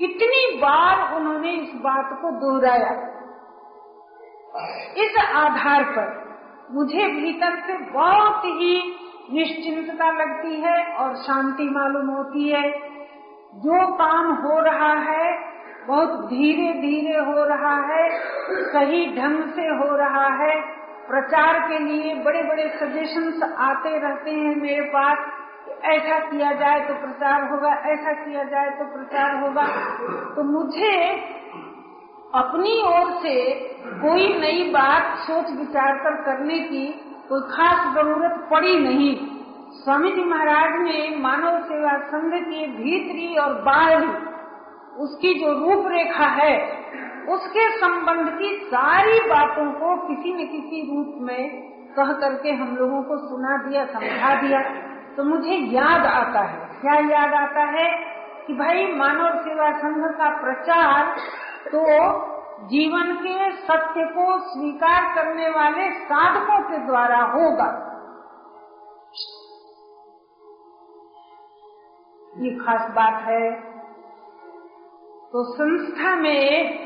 इतनी 0.00 0.58
बार 0.58 1.16
उन्होंने 1.16 1.52
इस 1.52 1.74
बात 1.74 2.18
को 2.22 2.30
दोहराया। 2.30 2.92
इस 4.96 5.16
आधार 5.34 5.84
पर 5.84 6.30
मुझे 6.70 7.08
भीतर 7.08 7.60
से 7.60 7.78
बहुत 7.78 8.44
ही 8.44 8.96
निश्चिंतता 9.32 10.10
लगती 10.10 10.60
है 10.60 10.96
और 10.96 11.16
शांति 11.16 11.64
मालूम 11.64 12.06
होती 12.06 12.48
है। 12.48 12.70
जो 13.54 13.94
काम 13.94 14.32
हो 14.32 14.60
रहा 14.60 14.92
है 14.92 15.49
बहुत 15.86 16.10
धीरे 16.28 16.72
धीरे 16.80 17.18
हो 17.20 17.44
रहा 17.46 17.74
है, 17.86 18.08
सही 18.66 19.06
ढंग 19.16 19.42
से 19.54 19.66
हो 19.68 19.96
रहा 19.96 20.26
है। 20.36 20.54
प्रचार 21.08 21.58
के 21.68 21.78
लिए 21.78 22.14
बड़े 22.24 22.42
बड़े 22.42 22.68
सजेशंस 22.76 23.42
आते 23.60 23.96
रहते 23.98 24.30
हैं 24.32 24.54
मेरे 24.56 24.82
पास 24.90 25.18
ऐसा 25.86 26.18
किया 26.20 26.52
जाए 26.52 26.80
तो 26.80 26.94
प्रचार 26.96 27.48
होगा, 27.50 27.72
ऐसा 27.86 28.12
किया 28.14 28.44
जाए 28.44 28.70
तो 28.70 28.84
प्रचार 28.94 29.34
होगा। 29.42 29.66
तो 30.36 30.42
मुझे 30.42 30.94
अपनी 32.34 32.78
ओर 32.88 33.12
से 33.22 33.34
कोई 34.00 34.28
नई 34.38 34.70
बात 34.70 35.16
सोच 35.20 35.50
विचार 35.58 35.96
कर 35.98 36.22
करने 36.22 36.58
की 36.60 36.86
कोई 37.28 37.40
खास 37.50 37.94
ज़रूरत 37.94 38.46
पड़ी 38.50 38.76
नहीं। 38.78 39.14
स्वामी 39.74 40.12
जी 40.12 40.24
महाराज 40.24 40.80
ने 40.82 40.98
मानव 41.18 41.58
सेवा 41.64 41.96
संघ 42.06 42.32
के 42.34 42.66
भीतरी 42.68 43.34
और 43.36 43.52
बाहरी 43.62 44.06
उसकी 45.00 45.34
जो 45.34 45.52
रूपरेखा 45.52 46.26
है, 46.26 46.80
उसके 47.28 47.76
संबंध 47.78 48.38
की 48.38 48.60
सारी 48.64 49.20
बातों 49.20 49.72
को 49.72 50.08
किसी 50.08 50.32
न 50.32 50.36
किसी 50.36 50.94
रूप 50.94 51.14
में 51.22 51.70
कह 51.96 52.12
करके 52.12 52.50
हम 52.50 52.76
लोगों 52.76 53.02
को 53.02 53.28
सुना 53.28 53.56
दिया, 53.56 53.84
समझा 53.84 54.40
दिया। 54.40 54.62
तो 55.16 55.24
मुझे 55.24 55.54
याद 55.54 56.06
आता 56.06 56.40
है। 56.40 56.80
क्या 56.80 56.94
याद 56.94 57.34
आता 57.34 57.60
है 57.60 58.14
कि 58.46 58.52
भाई 58.52 58.92
मानव 58.92 59.40
सेवा 59.40 59.72
संघ 59.72 60.14
का 60.14 60.40
प्रचार 60.40 61.16
तो 61.66 61.80
जीवन 62.66 63.14
के 63.14 63.52
सत्य 63.52 64.04
को 64.04 64.38
स्वीकार 64.38 65.14
करने 65.14 65.48
वाले 65.48 65.90
साधकों 65.90 66.70
के 66.70 66.78
द्वारा 66.78 67.22
होगा। 67.22 67.86
ये 72.38 72.50
खास 72.50 72.90
बात 72.90 73.22
है। 73.22 73.69
तो 75.32 75.42
संस्था 75.44 76.14
में 76.16 76.78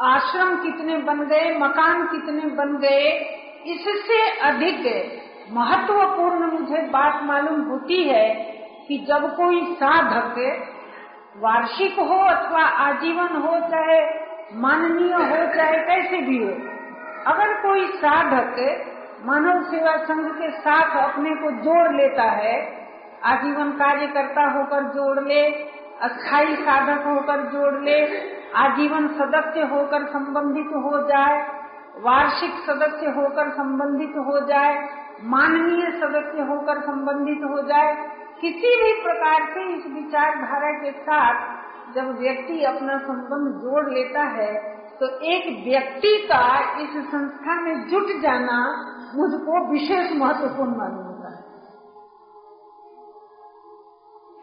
आश्रम 0.00 0.54
कितने 0.56 0.96
बन 0.98 1.22
गए, 1.24 1.48
मकान 1.58 2.02
कितने 2.06 2.42
बन 2.56 2.76
गए, 2.76 3.08
इससे 3.66 4.18
अधिक 4.40 4.84
महत्वपूर्ण 5.52 6.50
मुझे 6.50 6.82
बात 6.88 7.22
मालूम 7.22 7.60
होती 7.62 8.02
है 8.02 8.28
कि 8.88 8.98
जब 9.08 9.26
कोई 9.36 9.60
साधक 9.74 10.38
वार्षिक 11.36 11.98
हो 12.00 12.18
अथवा 12.26 12.62
आजीवन 12.84 13.36
हो, 13.36 13.58
चाहे 13.70 13.98
माननीय 14.56 15.14
हो, 15.14 15.40
चाहे 15.56 15.78
कैसे 15.80 16.20
भी 16.20 16.38
हो, 16.44 16.52
अगर 17.26 17.54
कोई 17.62 17.86
साधक 17.96 18.56
मानव 19.26 19.62
सेवा 19.62 19.96
संघ 20.04 20.26
के 20.32 20.50
साथ 20.60 20.96
अपने 20.98 21.34
को 21.34 21.50
जोड़ 21.64 21.96
लेता 21.96 22.30
है, 22.36 22.56
आजीवन 23.24 23.72
कार्यकर्ता 23.78 24.48
होकर 24.50 24.88
जोड़ 24.90 25.26
ले 25.28 25.42
अस्थाई 26.00 26.54
साधक 26.58 27.06
होकर 27.06 27.40
जोड़ 27.52 27.74
ले, 27.84 27.98
आजीवन 28.56 29.08
सदस्य 29.16 29.66
होकर 29.72 30.06
संबंधित 30.08 30.70
हो 30.84 31.00
जाए, 31.08 31.36
वार्षिक 31.98 32.54
सदस्य 32.66 33.10
होकर 33.16 33.50
संबंधित 33.52 34.16
हो 34.26 34.40
जाए, 34.46 34.74
माननीय 35.26 35.90
सदस्य 36.00 36.46
होकर 36.48 36.80
संबंधित 36.82 37.42
हो 37.44 37.62
जाए, 37.68 37.94
किसी 38.40 38.70
भी 38.76 38.92
प्रकार 39.02 39.46
से 39.54 39.64
इस 39.74 39.86
विचारधारा 39.94 40.70
के 40.78 40.92
साथ 41.00 41.34
जब 41.94 42.06
व्यक्ति 42.18 42.56
अपना 42.64 42.98
संबंध 43.00 43.46
जोड़ 43.62 43.82
लेता 43.90 44.22
है 44.32 44.52
तो 45.00 45.06
एक 45.26 45.44
व्यक्ति 45.64 46.12
का 46.28 46.44
इस 46.82 46.92
संस्था 47.06 47.54
में 47.60 47.76
जुट 47.88 48.08
जाना 48.22 48.58
मुझको 49.14 49.60
विशेष 49.70 50.12
महत्वपूर्ण 50.16 50.76
मालूम 50.76 51.06
होता 51.06 51.30
है। 51.30 51.40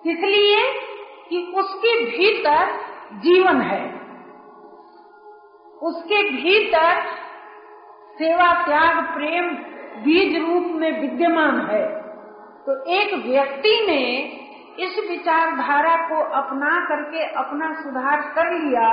इसलिए 0.06 0.60
कि 1.30 1.54
उसके 1.58 1.94
भीतर 2.06 2.72
जीवन 3.20 3.62
है। 3.62 3.84
उसके 5.82 6.24
भीतर 6.32 7.02
सेवा, 8.18 8.52
त्याग, 8.66 9.04
प्रेम, 9.14 9.50
बीज 10.04 10.38
रूप 10.38 10.66
में 10.76 10.92
विद्यमान 11.02 11.62
है। 11.62 11.86
तो 12.66 12.76
एक 12.92 13.14
व्यक्ति 13.26 13.76
ने 13.88 14.02
इस 14.80 14.98
विचारधारा 15.10 15.96
को 16.10 16.24
अपना 16.34 16.72
करके 16.86 17.24
अपना 17.36 17.72
सुधार 17.74 18.22
कर 18.36 18.52
लिया 18.54 18.90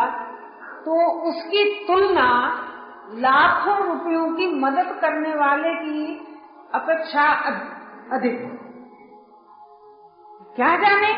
तो 0.84 0.94
उसकी 1.22 1.64
तुलना 1.86 2.28
लाखों 3.14 3.76
रुपयों 3.78 4.28
की 4.34 4.46
मदद 4.60 4.98
करने 5.00 5.34
वाले 5.34 5.74
की 5.74 6.16
अपेक्षा 6.74 7.24
अधिक 8.12 8.38
क्या 10.56 10.76
जाने? 10.76 11.12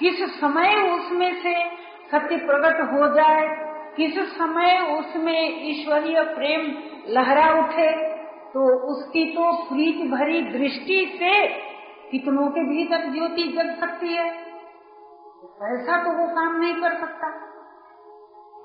किस 0.00 0.18
समय 0.40 0.74
उसमें 0.90 1.32
से 1.42 1.54
सत्य 2.10 2.36
प्रकट 2.36 2.80
हो 2.92 3.06
जाए, 3.14 3.46
किस 3.96 4.18
समय 4.32 4.78
उसमें 4.98 5.38
ईश्वरीय 5.70 6.22
प्रेम 6.34 6.66
लहरा 7.08 7.48
उठे 7.58 7.90
तो 8.46 8.66
उसकी 8.90 9.24
तो 9.32 9.52
प्रीत 9.68 9.96
भरी 10.10 10.40
दृष्टि 10.42 10.98
से 11.18 11.32
कितनों 12.10 12.46
के 12.50 12.62
भीतर 12.64 13.10
ज्योति 13.12 13.42
जग 13.52 13.74
सकती 13.80 14.14
है। 14.14 14.28
ऐसा 15.66 15.96
तो 16.04 16.12
वो 16.18 16.26
काम 16.34 16.56
नहीं 16.56 16.74
कर 16.74 16.94
सकता। 16.94 17.28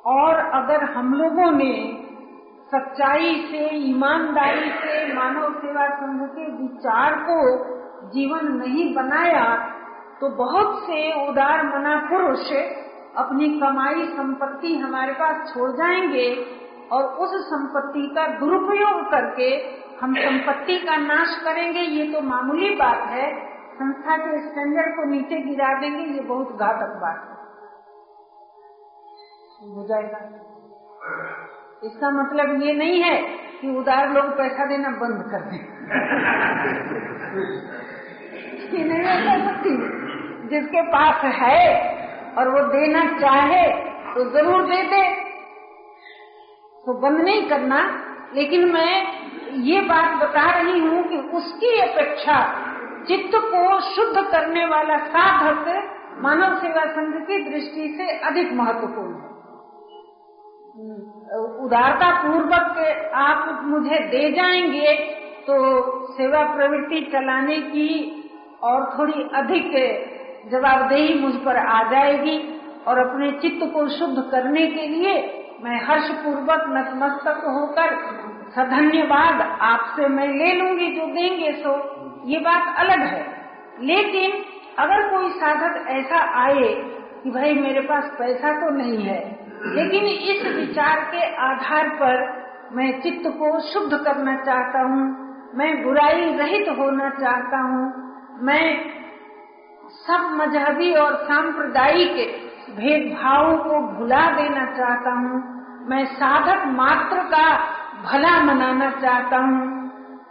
और 0.05 0.39
अगर 0.53 0.83
हम 0.91 1.13
लोगों 1.13 1.51
ने 1.51 1.73
सच्चाई 2.67 3.33
से, 3.51 3.63
ईमानदारी 3.89 4.69
से, 4.71 5.13
मानव 5.13 5.51
सेवा 5.53 5.87
संघ 5.95 6.21
के 6.29 6.45
विचार 6.51 7.15
को 7.19 7.37
जीवन 8.09 8.47
नहीं 8.53 8.93
बनाया 8.95 9.43
तो 10.21 10.29
बहुत 10.29 10.83
से 10.83 11.29
उदार 11.29 11.65
मना 11.65 12.07
पुरुष 12.09 12.51
अपनी 13.17 13.59
कमाई 13.59 14.05
संपत्ति 14.05 14.77
हमारे 14.77 15.13
पास 15.13 15.53
छोड़ 15.53 15.71
जाएँगे 15.71 16.45
और 16.91 17.03
उस 17.03 17.29
संपत्ति 17.45 18.11
का 18.15 18.27
दुरुपयोग 18.27 19.11
करके 19.11 19.81
हम 20.01 20.13
संपत्ति 20.13 20.77
का 20.77 20.95
नाश 20.97 21.41
करेंगे, 21.43 21.79
ये 21.79 22.13
तो 22.13 22.21
मामूली 22.21 22.75
बात 22.75 22.97
है। 22.97 23.49
संस्था 23.73 24.17
के 24.17 24.49
स्टैंडर्ड 24.49 24.95
को 24.95 25.03
नीचे 25.03 25.37
गिरा 25.37 25.79
देंगे, 25.79 26.13
ये 26.13 26.19
बहुत 26.19 26.47
घातक 26.47 26.95
बात 26.95 27.15
है। 27.15 27.35
हो 29.75 29.87
जाएगा। 29.87 30.17
इसका 31.83 32.09
मतलब 32.09 32.61
ये 32.61 32.73
नहीं 32.73 33.01
है 33.01 33.21
कि 33.61 33.77
उदार 33.77 34.09
लोग 34.09 34.37
पैसा 34.37 34.65
देना 34.65 34.89
बंद 34.89 35.23
कर 35.31 35.39
दें। 35.39 35.61
नहीं 38.71 39.47
सकती। 39.47 40.10
जिसके 40.51 40.81
पास 40.87 41.23
है 41.35 41.63
और 42.37 42.49
वो 42.49 42.61
देना 42.69 43.05
चाहे 43.19 43.65
तो 44.13 44.23
ज़रूर 44.31 44.61
दे 44.65 44.81
दे। 44.83 45.03
तो 46.85 46.93
बंद 47.01 47.19
नहीं 47.19 47.43
करना। 47.49 47.79
लेकिन 48.35 48.65
मैं 48.73 48.93
ये 49.63 49.81
बात 49.81 50.13
बता 50.21 50.49
रही 50.51 50.79
हूँ 50.79 51.03
कि 51.03 51.17
उसकी 51.37 51.71
अपेक्षा 51.79 52.37
चित्त 53.07 53.35
को 53.45 53.79
शुद्ध 53.85 54.21
करने 54.31 54.65
वाला 54.65 54.97
साधक 55.07 55.65
मानव 56.19 56.55
सेवा 56.59 56.85
संघ 56.91 57.13
की 57.27 57.37
दृष्टि 57.43 57.87
से 57.97 58.17
अधिक 58.19 58.53
महत्वपूर्ण 58.53 59.13
है। 59.13 59.29
उदारता 61.65 62.09
पूर्वक 62.21 62.77
आप 63.15 63.61
मुझे 63.63 63.99
दे 64.09 64.31
जाएँगे 64.31 64.93
तो 65.47 65.55
सेवा 66.13 66.43
प्रवृत्ति 66.55 67.01
चलाने 67.11 67.57
की 67.67 67.89
और 68.63 68.85
थोड़ी 68.97 69.23
अधिक 69.33 69.71
जवाबदेही 70.45 71.13
मुझ 71.15 71.33
पर 71.45 71.57
आ 71.57 71.81
जाएगी 71.91 72.37
और 72.87 72.99
अपने 72.99 73.31
चित्त 73.41 73.65
को 73.73 73.87
शुद्ध 73.89 74.23
करने 74.31 74.65
के 74.67 74.87
लिए 74.87 75.13
मैं 75.63 75.79
हर्ष 75.85 76.09
पूर्वक 76.23 76.63
नतमस्तक 76.69 77.43
होकर 77.47 77.95
सधन्यवाद 78.55 79.41
आपसे 79.63 80.07
मैं 80.07 80.27
ले 80.29 80.53
लूँगी 80.53 80.87
जो 80.95 81.05
देंगे 81.13 81.51
सो 81.53 81.75
ये 82.25 82.39
बात 82.39 82.75
अलग 82.77 83.03
है। 83.05 83.25
लेकिन 83.81 84.31
अगर 84.79 85.07
कोई 85.09 85.29
साधक 85.31 85.85
ऐसा 85.89 86.19
आए 86.41 86.73
कि 87.23 87.31
भाई 87.31 87.53
मेरे 87.55 87.81
पास 87.81 88.09
पैसा 88.19 88.51
तो 88.61 88.69
नहीं 88.69 88.97
है, 89.03 89.19
लेकिन 89.75 90.05
इस 90.05 90.45
विचार 90.55 90.99
के 91.11 91.25
आधार 91.43 91.89
पर 91.95 92.23
मैं 92.75 92.91
चित्त 93.01 93.27
को 93.37 93.59
शुद्ध 93.63 93.97
करना 93.97 94.35
चाहता 94.43 94.81
हूँ, 94.81 95.03
मैं 95.55 95.71
बुराई 95.83 96.25
रहित 96.35 96.69
होना 96.77 97.09
चाहता 97.19 97.61
हूँ, 97.63 97.85
मैं 98.41 98.65
सब 99.99 100.29
मजहबी 100.35 100.93
और 100.93 101.15
सांप्रदायिक 101.23 102.15
भेदभाव 102.75 103.57
को 103.57 103.79
भुला 103.97 104.25
देना 104.31 104.65
चाहता 104.77 105.11
हूँ। 105.11 105.39
मैं 105.89 106.05
साधक 106.05 106.65
मात्र 106.67 107.23
का 107.29 107.45
भला 108.03 108.39
मनाना 108.43 108.89
चाहता 108.91 109.37
हूँ। 109.37 109.69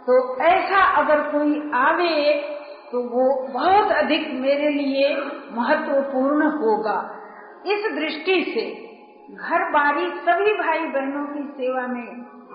तो 0.07 0.17
ऐसा 0.43 0.83
अगर 0.97 1.21
कोई 1.31 1.71
आवे 1.75 2.33
तो 2.91 3.01
वो 3.09 3.25
बहुत 3.53 3.91
अधिक 3.91 4.27
मेरे 4.33 4.69
लिए 4.69 5.09
महत्वपूर्ण 5.51 6.47
होगा। 6.57 6.99
इस 7.65 7.85
दृष्टि 7.91 8.41
से 8.53 8.65
घर 9.35 9.63
बारी 9.69 10.07
सभी 10.21 10.53
भाई 10.53 10.79
बहनों 10.79 11.25
की 11.25 11.43
सेवा 11.53 11.85
में 11.87 12.07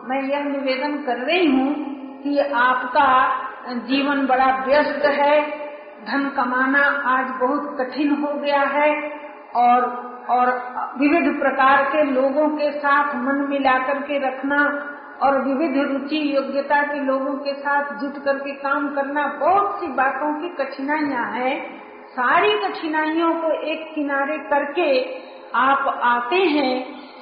मैं 0.09 0.23
यह 0.23 0.45
निवेदन 0.45 0.97
कर 1.07 1.25
रही 1.27 1.47
हूँ 1.47 1.75
कि 2.23 2.38
आपका 2.38 3.09
जीवन 3.87 4.27
बड़ा 4.27 4.51
व्यस्त 4.66 5.07
है 5.21 5.65
धन 6.07 6.29
कमाना 6.37 6.81
आज 7.09 7.31
बहुत 7.40 7.77
कठिन 7.79 8.11
हो 8.16 8.33
गया 8.40 8.61
है 8.73 8.90
और 9.57 9.85
और 10.31 10.49
विविध 10.99 11.27
प्रकार 11.38 11.83
के 11.85 12.03
लोगों 12.05 12.49
के 12.51 12.71
साथ 12.79 13.14
मन 13.16 13.47
मिलाकर 13.51 13.99
के 14.03 14.19
रखना 14.19 14.59
और 15.23 15.38
विविध 15.45 15.77
रुचि 15.83 16.21
योग्यता 16.37 16.83
के 16.83 17.01
लोगों 17.01 17.35
के 17.40 17.53
साथ 17.55 17.92
जुट 18.01 18.23
करके 18.25 18.53
काम 18.62 18.88
करना 18.95 19.27
बहुत 19.40 19.81
सी 19.81 19.87
बातों 19.95 20.33
की 20.40 20.49
कठिनाइयाँ 20.57 21.27
हैं। 21.33 21.55
सारी 22.11 22.53
कठिनाइयों 22.59 23.33
को 23.35 23.51
एक 23.71 23.87
किनारे 23.95 24.38
करके 24.51 24.90
आप 25.57 25.88
आते 26.05 26.42
हैं, 26.51 26.75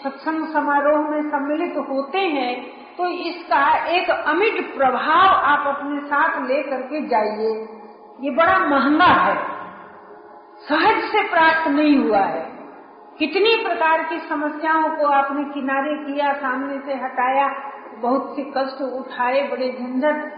सत्संग 0.04 0.46
समारोह 0.48 1.08
में 1.10 1.30
सम्मिलित 1.30 1.76
होते 1.88 2.18
हैं 2.30 2.52
तो 2.96 3.06
इसका 3.28 3.64
एक 3.92 4.10
अमिट 4.10 4.76
प्रभाव 4.76 5.28
आप 5.46 5.66
अपने 5.68 6.00
साथ 6.06 6.42
ले 6.48 6.62
करके 6.62 7.00
जाइए। 7.06 7.54
ये 8.24 8.30
बड़ा 8.30 8.58
महँगा 8.58 9.04
है। 9.04 9.36
सहज 10.58 11.02
से 11.02 11.22
प्राप्त 11.30 11.68
नहीं 11.68 11.96
हुआ 11.96 12.18
है। 12.18 12.42
कितनी 13.18 13.64
प्रकार 13.64 14.02
की 14.02 14.18
समस्याओं 14.18 14.96
को 14.96 15.06
आपने 15.06 15.44
किनारे 15.44 15.94
किया, 15.94 16.32
सामने 16.32 16.78
से 16.78 16.94
हटाया, 16.94 17.48
बहुत 17.98 18.36
से 18.36 18.42
कष्ट 18.42 18.82
उठाए, 18.82 19.42
बड़े 19.42 19.68
झंझट 19.80 20.32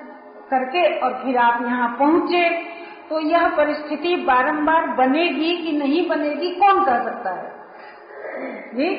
करके 0.51 0.99
और 0.99 1.13
फिर 1.13 1.37
आप 1.37 1.63
यहाँ 1.63 1.97
पहुँचे 1.99 2.77
तो 3.11 3.21
यह 3.21 3.49
परिस्थिति 3.49 4.17
बारंबार 4.17 4.87
बनेगी 4.87 5.57
कि 5.57 5.73
नहीं 5.79 6.09
बनेगी, 6.09 6.55
कौन 6.55 6.85
कह 6.85 7.05
सकता 7.05 7.31
है? 7.31 7.53
जी? 8.75 8.95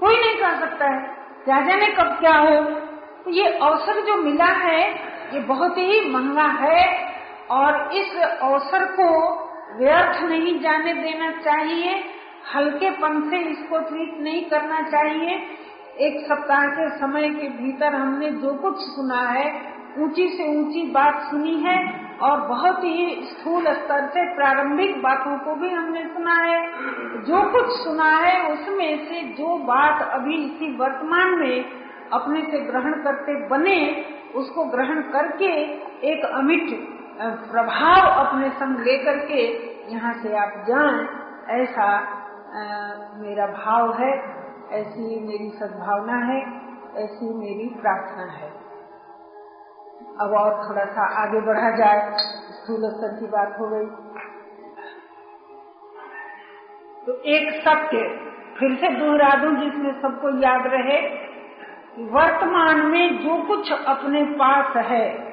कोई 0.00 0.14
नहीं 0.14 0.36
कह 0.36 0.60
सकता 0.60 0.86
है। 0.86 1.00
क्या 1.44 1.60
जाने 1.60 1.86
कब 1.86 2.16
क्या 2.20 2.34
हो? 2.34 2.64
तो 3.24 3.30
ये 3.30 3.48
अवसर 3.48 4.00
जो 4.00 4.16
मिला 4.16 4.44
है, 4.44 4.90
ये 5.34 5.40
बहुत 5.40 5.78
ही 5.78 6.10
महँगा 6.10 6.42
है। 6.42 7.15
और 7.50 7.92
इस 7.92 8.16
अवसर 8.16 8.84
को 8.92 9.08
व्यर्थ 9.78 10.22
नहीं 10.22 10.58
जाने 10.60 10.94
देना 10.94 11.30
चाहिए, 11.30 12.02
हल्केपन 12.54 13.20
से 13.30 13.38
इसको 13.40 13.78
ट्रीट 13.78 14.18
नहीं 14.20 14.42
करना 14.42 14.80
चाहिए। 14.82 15.36
एक 15.98 16.26
सप्ताह 16.26 16.66
के 16.66 16.88
समय 16.98 17.28
के 17.30 17.48
भीतर 17.48 17.94
हमने 17.94 18.30
जो 18.30 18.52
कुछ 18.54 18.76
सुना 18.78 19.20
है, 19.20 19.76
ऊँची 19.98 20.28
से 20.28 20.48
ऊँची 20.58 20.82
बात 20.92 21.22
सुनी 21.22 21.54
है 21.62 21.76
और 22.22 22.40
बहुत 22.40 22.84
ही 22.84 23.24
स्थूल 23.24 23.64
स्तर 23.64 24.06
से 24.06 24.24
प्रारंभिक 24.34 25.00
बातों 25.02 25.38
को 25.38 25.54
भी 25.54 25.70
हमने 25.70 26.04
सुना 26.04 26.34
है। 26.34 26.60
जो 27.24 27.42
कुछ 27.52 27.70
सुना 27.76 28.10
है, 28.16 28.52
उसमें 28.52 29.06
से 29.08 29.20
जो 29.38 29.56
बात 29.56 30.02
अभी 30.10 30.34
इसी 30.36 30.76
वर्तमान 30.76 31.38
में 31.38 31.64
अपने 32.12 32.42
से 32.42 32.60
ग्रहण 32.60 32.92
करते 33.02 33.34
बने, 33.48 34.04
उसको 34.34 34.64
ग्रहण 34.64 35.00
करके 35.00 35.52
एक 36.10 36.24
अमिट 36.24 36.95
प्रभाव 37.22 38.26
अपने 38.26 38.50
संग 38.50 38.80
लेकर 38.80 39.18
के 39.18 39.42
यहाँ 39.92 40.12
से 40.22 40.36
आप 40.36 40.64
जाएँ 40.68 41.06
ऐसा 41.60 41.84
आ, 41.84 42.62
मेरा 43.14 43.46
भाव 43.46 43.92
है 43.92 44.10
ऐसी 44.72 45.20
मेरी 45.20 45.50
सद्भावना 45.50 46.16
है 46.16 46.40
ऐसी 46.96 47.34
मेरी 47.34 47.68
प्रार्थना 47.80 48.22
है। 48.22 48.48
अब 50.20 50.32
और 50.32 50.68
थोड़ा 50.68 50.84
सा 50.84 51.06
आगे 51.22 51.40
बढ़ा 51.40 51.70
जाए 51.70 52.16
स्थूल 52.52 52.90
स्तर 52.90 53.20
की 53.20 53.26
बात 53.26 53.56
हो 53.60 53.68
गई। 53.68 53.86
तो 57.06 57.12
एक 57.12 57.62
सत्य 57.62 58.08
फिर 58.58 58.76
से 58.76 58.88
दोहरा 58.88 59.34
दूँ 59.34 59.54
जिसमें 59.56 60.02
सबको 60.02 60.38
याद 60.38 60.66
रहे 60.66 61.00
वर्तमान 61.98 62.86
में 62.86 63.18
जो 63.18 63.42
कुछ 63.46 63.72
अपने 63.72 64.24
पास 64.24 64.76
है 64.76 65.25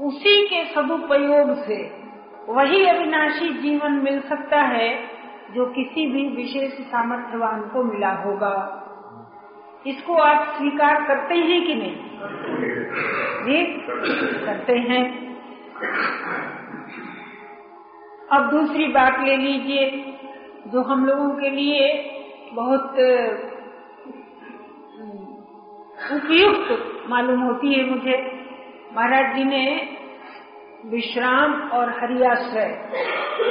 उसी 0.00 0.46
के 0.46 0.64
सदुपयोग 0.64 1.64
से 1.64 2.00
वही 2.48 2.86
अविनाशी 2.86 3.48
जीवन 3.48 3.92
मिल 3.92 4.20
सकता 4.20 4.60
है, 4.60 5.04
जो 5.54 5.66
किसी 5.66 6.06
भी 6.06 6.28
विशेष 6.28 6.72
सामर्थ्यवान 6.72 7.60
को 7.62 7.84
मिला 7.84 8.12
होगा। 8.12 8.76
इसको 9.86 10.14
आप 10.14 10.54
स्वीकार 10.56 11.04
करते 11.04 11.34
हैं 11.34 11.66
कि 11.66 11.74
नहीं? 11.74 11.96
जी, 13.44 13.66
करते 14.46 14.72
हैं। 14.72 15.30
अब 18.32 18.50
दूसरी 18.50 18.86
बात 18.86 19.20
ले 19.20 19.36
लीजिए, 19.36 19.90
जो 20.66 20.82
हम 20.82 21.06
लोगों 21.06 21.30
के 21.30 21.50
लिए 21.50 22.10
बहुत 22.52 22.90
उपयुक्त 26.12 26.82
मालूम 27.08 27.40
होती 27.40 27.74
है 27.74 27.90
मुझे। 27.90 28.39
महाराज 28.96 29.34
जी 29.36 29.44
ने 29.44 29.64
विश्राम 30.86 31.52
और 31.70 31.90
हरियाश्रय 32.00 32.68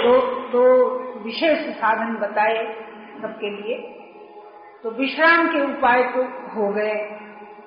दो 0.04 0.14
दो 0.52 0.66
विशेष 1.24 1.60
साधन 1.76 2.16
बताए 2.16 2.58
सबके 3.22 3.50
लिए। 3.50 3.78
तो 4.84 4.92
विश्राम 4.92 5.48
के 5.48 5.62
उपाय 5.64 6.04
तो 6.04 6.24
हो 6.56 6.72
गए 6.74 6.96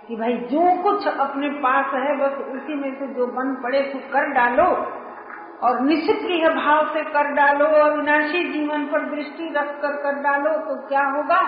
कि 0.08 0.16
भाई 0.16 0.34
जो 0.50 0.64
कुछ 0.82 1.06
अपने 1.08 1.48
पास 1.60 1.94
है, 1.94 2.16
बस 2.16 2.38
उसी 2.54 2.74
में 2.74 2.90
से 2.94 3.06
जो 3.14 3.26
बन 3.32 3.54
पड़े 3.62 3.82
तो 3.82 3.98
कर 4.12 4.32
डालो 4.34 4.68
और 5.62 5.80
निष्क्रिय 5.80 6.48
भाव 6.50 6.86
से 6.94 7.02
कर 7.10 7.32
डालो 7.34 7.66
और 7.78 7.96
विनाशी 7.96 8.44
जीवन 8.52 8.86
पर 8.86 9.04
दृष्टि 9.10 9.48
रख 9.56 9.74
कर 9.82 9.96
कर 10.02 10.22
डालो। 10.22 10.56
तो 10.60 10.76
क्या 10.88 11.04
होगा 11.08 11.42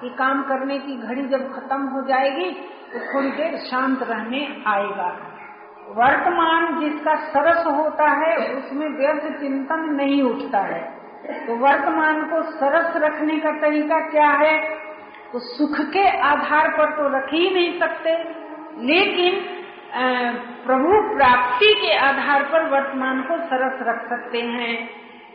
कि 0.00 0.08
काम 0.18 0.42
करने 0.42 0.78
की 0.78 0.96
घड़ी 0.96 1.28
जब 1.28 1.48
खत्म 1.54 1.82
हो 1.86 2.06
जाएगी 2.08 2.50
तो 2.92 3.00
थोड़ी 3.06 3.30
देर 3.32 3.56
शांत 3.60 4.02
रहने 4.02 4.46
आएगा। 4.66 5.10
वर्तमान 5.96 6.80
जिसका 6.80 7.14
सरस 7.14 7.66
होता 7.66 8.08
है, 8.08 8.36
उसमें 8.54 8.88
व्यर्थ 8.88 9.40
चिंतन 9.40 9.80
नहीं 9.94 10.22
उठता 10.22 10.58
है। 10.58 10.80
तो 11.46 11.56
वर्तमान 11.56 12.22
को 12.24 12.42
सरस 12.42 12.96
रखने 12.96 13.38
का 13.38 13.50
तरीका 13.50 14.00
क्या 14.00 14.30
है? 14.30 14.58
तो 15.32 15.38
सुख 15.38 15.80
के 15.80 16.18
आधार 16.18 16.68
पर 16.68 16.90
तो 16.90 17.08
रख 17.16 17.32
ही 17.32 17.50
नहीं 17.54 17.80
सकते। 17.80 18.16
लेकिन 18.84 19.40
प्रभु 20.66 21.16
प्राप्ति 21.16 21.74
के 21.74 21.96
आधार 21.96 22.42
पर 22.42 22.68
वर्तमान 22.68 23.22
को 23.22 23.36
सरस 23.36 23.78
रख 23.82 24.08
सकते 24.08 24.40
हैं। 24.40 24.90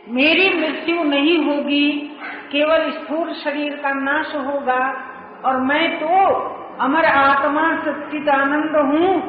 मेरी 0.08 0.48
मृत्यु 0.60 1.04
नहीं 1.04 1.38
होगी, 1.44 2.18
केवल 2.52 2.90
स्थूल 2.90 3.32
शरीर 3.32 3.74
का 3.76 3.92
नाश 3.92 4.34
होगा, 4.34 5.04
और 5.44 5.56
मैं 5.56 6.00
तो 6.00 6.24
अमर 6.80 7.04
आत्मा 7.04 7.76
सच्चित 7.84 8.28
आनंद 8.28 8.76
हूँ। 8.76 9.22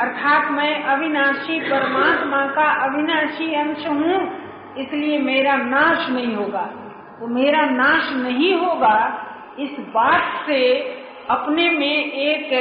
अर्थात 0.00 0.50
मैं 0.50 0.82
अविनाशी 0.84 1.58
परमात्मा 1.60 2.46
का 2.48 2.68
अविनाशी 2.84 3.54
अंश 3.54 3.86
हूँ, 3.88 4.20
इसलिए 4.78 5.18
मेरा 5.18 5.56
नाश 5.56 6.08
नहीं 6.10 6.34
होगा। 6.34 6.62
तो 7.20 7.26
मेरा 7.28 7.64
नाश 7.66 8.12
नहीं 8.14 8.54
होगा, 8.54 8.96
इस 9.58 9.78
बात 9.94 10.46
से 10.46 10.60
अपने 11.30 11.70
में 11.70 12.12
एक 12.12 12.52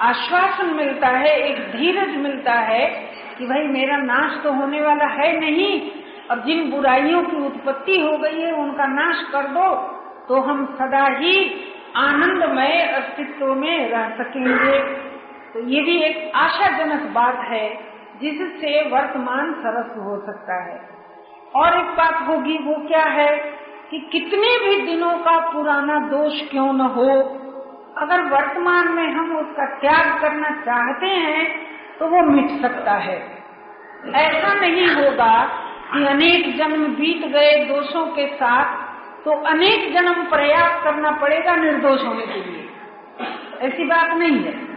आश्वासन 0.00 0.74
मिलता 0.74 1.08
है, 1.08 1.36
एक 1.40 1.58
धीरज 1.70 2.16
मिलता 2.16 2.54
है 2.62 2.86
कि 3.38 3.46
भाई 3.46 3.66
मेरा 3.68 3.96
नाश 3.96 4.42
तो 4.44 4.52
होने 4.52 4.80
वाला 4.80 5.06
है 5.12 5.38
नहीं, 5.40 5.90
और 6.30 6.40
जिन 6.40 6.70
बुराइयों 6.70 7.22
की 7.22 7.44
उत्पत्ति 7.46 8.00
हो 8.00 8.16
गई 8.18 8.40
है, 8.40 8.52
उनका 8.54 8.86
नाश 8.86 9.22
कर 9.32 9.46
दो 9.48 9.74
तो 10.28 10.40
हम 10.40 10.64
सदा 10.78 11.06
ही 11.18 11.36
आनंदमय 11.98 12.80
अस्तित्व 12.96 13.54
में 13.54 13.90
रह 13.90 14.08
सकेंगे। 14.16 14.78
तो 15.54 15.60
ये 15.60 15.80
भी 15.80 15.96
एक 16.02 16.32
आशाजनक 16.34 17.02
बात 17.14 17.38
है, 17.38 17.68
जिससे 18.20 18.88
वर्तमान 18.88 19.52
सरस 19.52 19.96
हो 19.98 20.16
सकता 20.26 20.54
है। 20.62 20.88
और 21.54 21.78
एक 21.78 21.86
बात 21.86 22.28
होगी, 22.28 22.58
वो 22.58 22.74
क्या 22.88 23.04
है 23.04 23.36
कि 23.90 23.98
कितने 24.12 24.58
भी 24.58 24.80
दिनों 24.86 25.12
का 25.18 25.38
पुराना 25.52 25.98
दोष 26.00 26.40
क्यों 26.50 26.72
न 26.72 26.80
हो, 26.80 27.38
अगर 27.98 28.22
वर्तमान 28.22 28.88
में 28.88 29.06
हम 29.08 29.36
उसका 29.36 29.66
त्याग 29.80 30.20
करना 30.20 30.50
चाहते 30.50 31.06
हैं 31.06 31.72
तो 31.98 32.06
वो 32.06 32.22
मिट 32.22 32.60
सकता 32.62 32.92
है। 32.92 33.42
ऐसा 34.14 34.54
नहीं 34.54 34.86
होगा 34.88 35.44
कि 35.92 36.04
अनेक 36.06 36.56
जन्म 36.56 36.86
बीत 36.86 37.26
गए 37.26 37.64
दोषों 37.64 38.06
के 38.06 38.26
साथ 38.26 39.24
तो 39.24 39.30
अनेक 39.30 39.92
जन्म 39.94 40.24
प्रयास 40.24 40.82
करना 40.84 41.10
पड़ेगा 41.10 41.56
निर्दोष 41.56 42.04
होने 42.04 42.26
के 42.26 42.40
लिए। 42.40 42.68
ऐसी 43.60 43.84
बात 43.84 44.10
नहीं 44.10 44.44
है। 44.44 44.71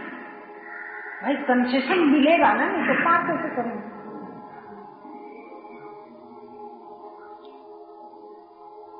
भाई 1.26 1.34
कंसेशन 1.34 2.00
मिलेगा 2.08 2.52
ना, 2.52 2.66
नहीं 2.66 2.82
तो 2.88 2.94
पाप 3.04 3.22
कैसे 3.26 3.48
करेंगे 3.54 3.94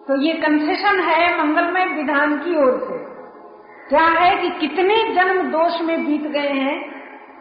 तो 0.07 0.17
ये 0.23 0.33
कंसेशन 0.37 1.01
है 1.01 1.21
मंगलमय 1.39 1.85
विधान 1.95 2.37
की 2.39 2.57
ओर 2.57 2.79
से। 2.81 2.99
क्या 3.89 4.07
है 4.15 4.31
कि 4.37 4.49
कितने 4.59 4.97
जन्म 5.15 5.43
दोष 5.51 5.81
में 5.83 6.05
बीत 6.07 6.27
गए 6.33 6.53
हैं? 6.59 6.77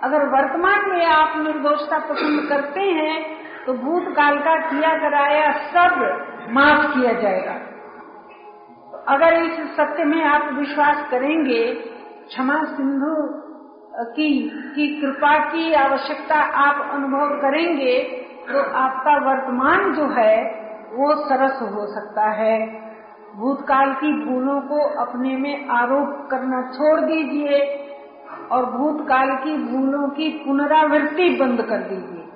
अगर 0.04 0.26
वर्तमान 0.28 0.90
में 0.90 1.06
आप 1.06 1.38
निर्दोषता 1.38 2.00
पसंद 2.10 2.48
करते 2.50 2.82
हैं 2.98 3.16
तो 3.66 3.74
भूतकाल 3.78 4.38
का 4.40 4.56
किया 4.66 4.94
कराया 5.00 5.52
सब 5.70 5.98
माफ़ 6.50 6.86
किया 6.94 7.14
जाएगा। 7.22 7.56
अगर 9.08 9.42
इस 9.42 9.58
सत्य 9.78 10.04
में 10.04 10.24
आप 10.26 10.54
विश्वास 10.54 11.08
करेंगे, 11.12 11.64
क्षमा 12.28 12.64
सिंधु 12.68 13.16
की 14.00 14.50
की 14.76 15.02
कृपा 15.02 15.38
की 15.40 15.74
आवश्यकता 15.74 16.36
आप 16.36 16.90
अनुभव 16.94 17.30
करेंगे 17.30 18.04
तो 18.48 18.60
आपका 18.74 19.18
वर्तमान 19.18 19.94
जो 19.94 20.06
है, 20.08 20.44
वो 20.94 21.16
सरस 21.16 21.60
हो 21.62 21.86
सकता 21.94 22.30
है। 22.30 22.86
भूतकाल 23.36 23.94
की 23.94 24.26
भूलों 24.26 24.62
को 24.62 25.02
अपने 25.02 25.36
में 25.36 25.68
आरोप 25.68 26.28
करना 26.32 26.62
छोड़ 26.62 27.00
दीजिए 27.00 27.88
और 28.52 28.66
भूतकाल 28.66 29.36
की 29.36 29.58
भूलों 29.58 30.08
की 30.08 30.30
पुनरावृत्ति 30.30 31.30
बंद 31.30 31.62
कर 31.62 31.78
दीजिए। 31.78 32.28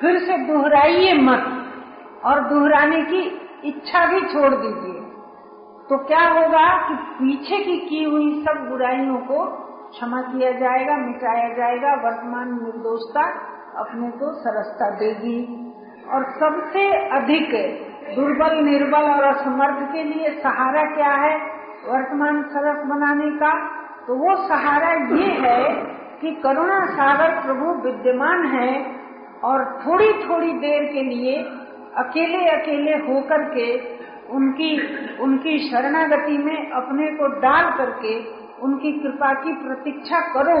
फिर 0.00 0.18
से 0.18 0.38
दोहराइए 0.38 1.12
मत 1.12 1.72
और 2.24 2.40
दोहराने 2.40 3.02
की 3.02 3.40
इच्छा 3.64 4.06
भी 4.06 4.20
छोड़ 4.20 4.54
दीजिए। 4.54 5.00
तो 5.88 6.04
क्या 6.04 6.28
होगा 6.28 6.88
कि 6.88 6.94
पीछे 6.94 7.64
की 7.64 7.76
की 7.76 8.04
हुई 8.04 8.42
सब 8.42 8.68
बुराइयों 8.68 9.16
को 9.16 9.59
क्षमा 9.90 10.20
किया 10.20 10.50
जाएगा, 10.50 10.96
मिटाया 10.96 11.48
जाएगा, 11.48 11.94
वर्तमान 11.94 12.48
निर्दोषता 12.48 13.22
अपने 13.80 14.10
को 14.10 14.32
सरसता 14.32 14.90
देगी। 14.90 15.38
और 16.10 16.24
सबसे 16.24 17.08
अधिक 17.08 17.50
दुर्बल, 18.16 18.56
निर्बल 18.64 19.02
और 19.02 19.24
असमर्थ 19.24 19.92
के 19.92 20.02
लिए 20.04 20.30
सहारा 20.30 20.82
क्या 20.82 21.12
है? 21.12 21.36
वर्तमान 21.88 22.42
सरस 22.42 22.86
बनाने 22.86 23.30
का। 23.30 23.80
तो 24.06 24.14
वो 24.14 24.36
सहारा 24.48 24.92
ये 25.16 25.26
है 25.26 25.74
कि 26.20 26.30
करुणा 26.30 26.86
सागर 26.86 27.40
प्रभु 27.40 27.74
विद्यमान 27.82 28.44
है 28.46 28.96
और 29.44 29.64
थोड़ी 29.86 30.12
थोड़ी 30.12 30.52
देर 30.52 30.84
के 30.92 31.02
लिए 31.02 31.36
अकेले 31.96 32.46
अकेले 32.46 32.92
होकर 32.92 33.42
के 33.42 33.68
उनकी 34.30 34.72
उनकी 35.22 35.58
शरणागति 35.70 36.38
में 36.38 36.70
अपने 36.70 37.06
को 37.10 37.26
डाल 37.40 37.70
करके 37.78 38.39
उनकी 38.62 38.92
कृपा 38.92 39.32
की 39.34 39.52
प्रतीक्षा 39.62 40.20
करो 40.34 40.60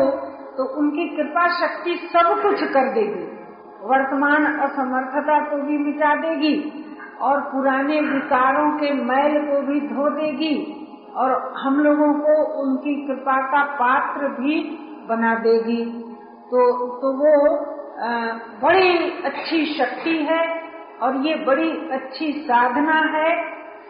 तो 0.56 0.64
उनकी 0.78 1.08
कृपा 1.16 1.46
शक्ति 1.58 1.94
सब 2.12 2.30
कुछ 2.42 2.62
कर 2.72 2.92
देगी। 2.94 3.24
वर्तमान 3.84 4.46
असमर्थता 4.60 5.38
को 5.44 5.56
भी 5.62 5.78
मिटा 5.78 6.14
देगी 6.14 6.56
और 7.20 7.40
पुराने 7.50 8.00
विकारों 8.00 8.70
के 8.78 8.92
मैल 9.04 9.38
को 9.46 9.60
भी 9.62 9.80
धो 9.88 10.08
देगी 10.10 10.54
और 11.16 11.32
हम 11.56 11.78
लोगों 11.80 12.12
को 12.20 12.34
उनकी 12.62 12.94
कृपा 13.06 13.36
का 13.46 13.62
पात्र 13.74 14.28
भी 14.40 14.60
बना 15.08 15.34
देगी। 15.38 15.84
तो 16.50 16.66
तो 17.00 17.12
वो 17.18 17.34
आ, 18.00 18.10
बड़ी 18.62 18.92
अच्छी 19.24 19.64
शक्ति 19.74 20.16
है 20.30 20.42
और 21.02 21.16
ये 21.26 21.34
बड़ी 21.44 21.70
अच्छी 21.92 22.32
साधना 22.42 22.98
है 23.14 23.30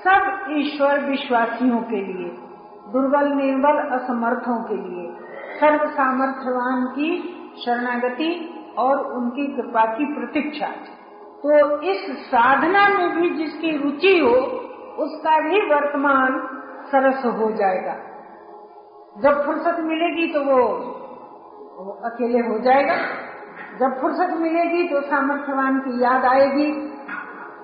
सब 0.01 0.47
ईश्वर 0.59 1.01
विश्वासियों 1.01 1.81
के 1.83 2.01
लिए। 2.05 2.31
दुर्बल 2.93 3.29
निर्बल 3.33 3.79
असमर्थों 3.97 4.63
के 4.65 4.77
लिए। 4.77 5.07
सर्व 5.61 5.87
सामर्थ्यवान 5.91 6.87
की 6.87 7.11
शरणागति 7.65 8.31
और 8.79 8.99
उनकी 8.99 9.47
कृपा 9.47 9.85
की 9.85 10.05
प्रतीक्षा। 10.15 10.67
तो 11.43 11.81
इस 11.81 12.27
साधना 12.27 12.89
में 12.89 13.17
भी 13.17 13.31
जिसकी 13.31 13.77
रुचि 13.77 14.19
हो 14.19 14.35
उसका 15.03 15.41
भी 15.41 15.61
वर्तमान 15.61 16.41
सरस 16.87 17.25
हो 17.25 17.51
जाएगा। 17.51 17.95
जब 19.19 19.47
फुर्सत 19.47 19.77
मिलेगी 19.81 20.33
तो 20.33 20.41
वो, 20.41 20.59
वो 21.79 21.93
अकेले 22.05 22.39
हो 22.39 22.59
जाएगा। 22.59 22.95
जब 23.81 24.01
फुर्सत 24.01 24.37
मिलेगी 24.37 24.89
तो 24.89 25.01
सामर्थ्यवान 25.01 25.79
की 25.79 26.03
याद 26.03 26.25
आएगी 26.25 26.73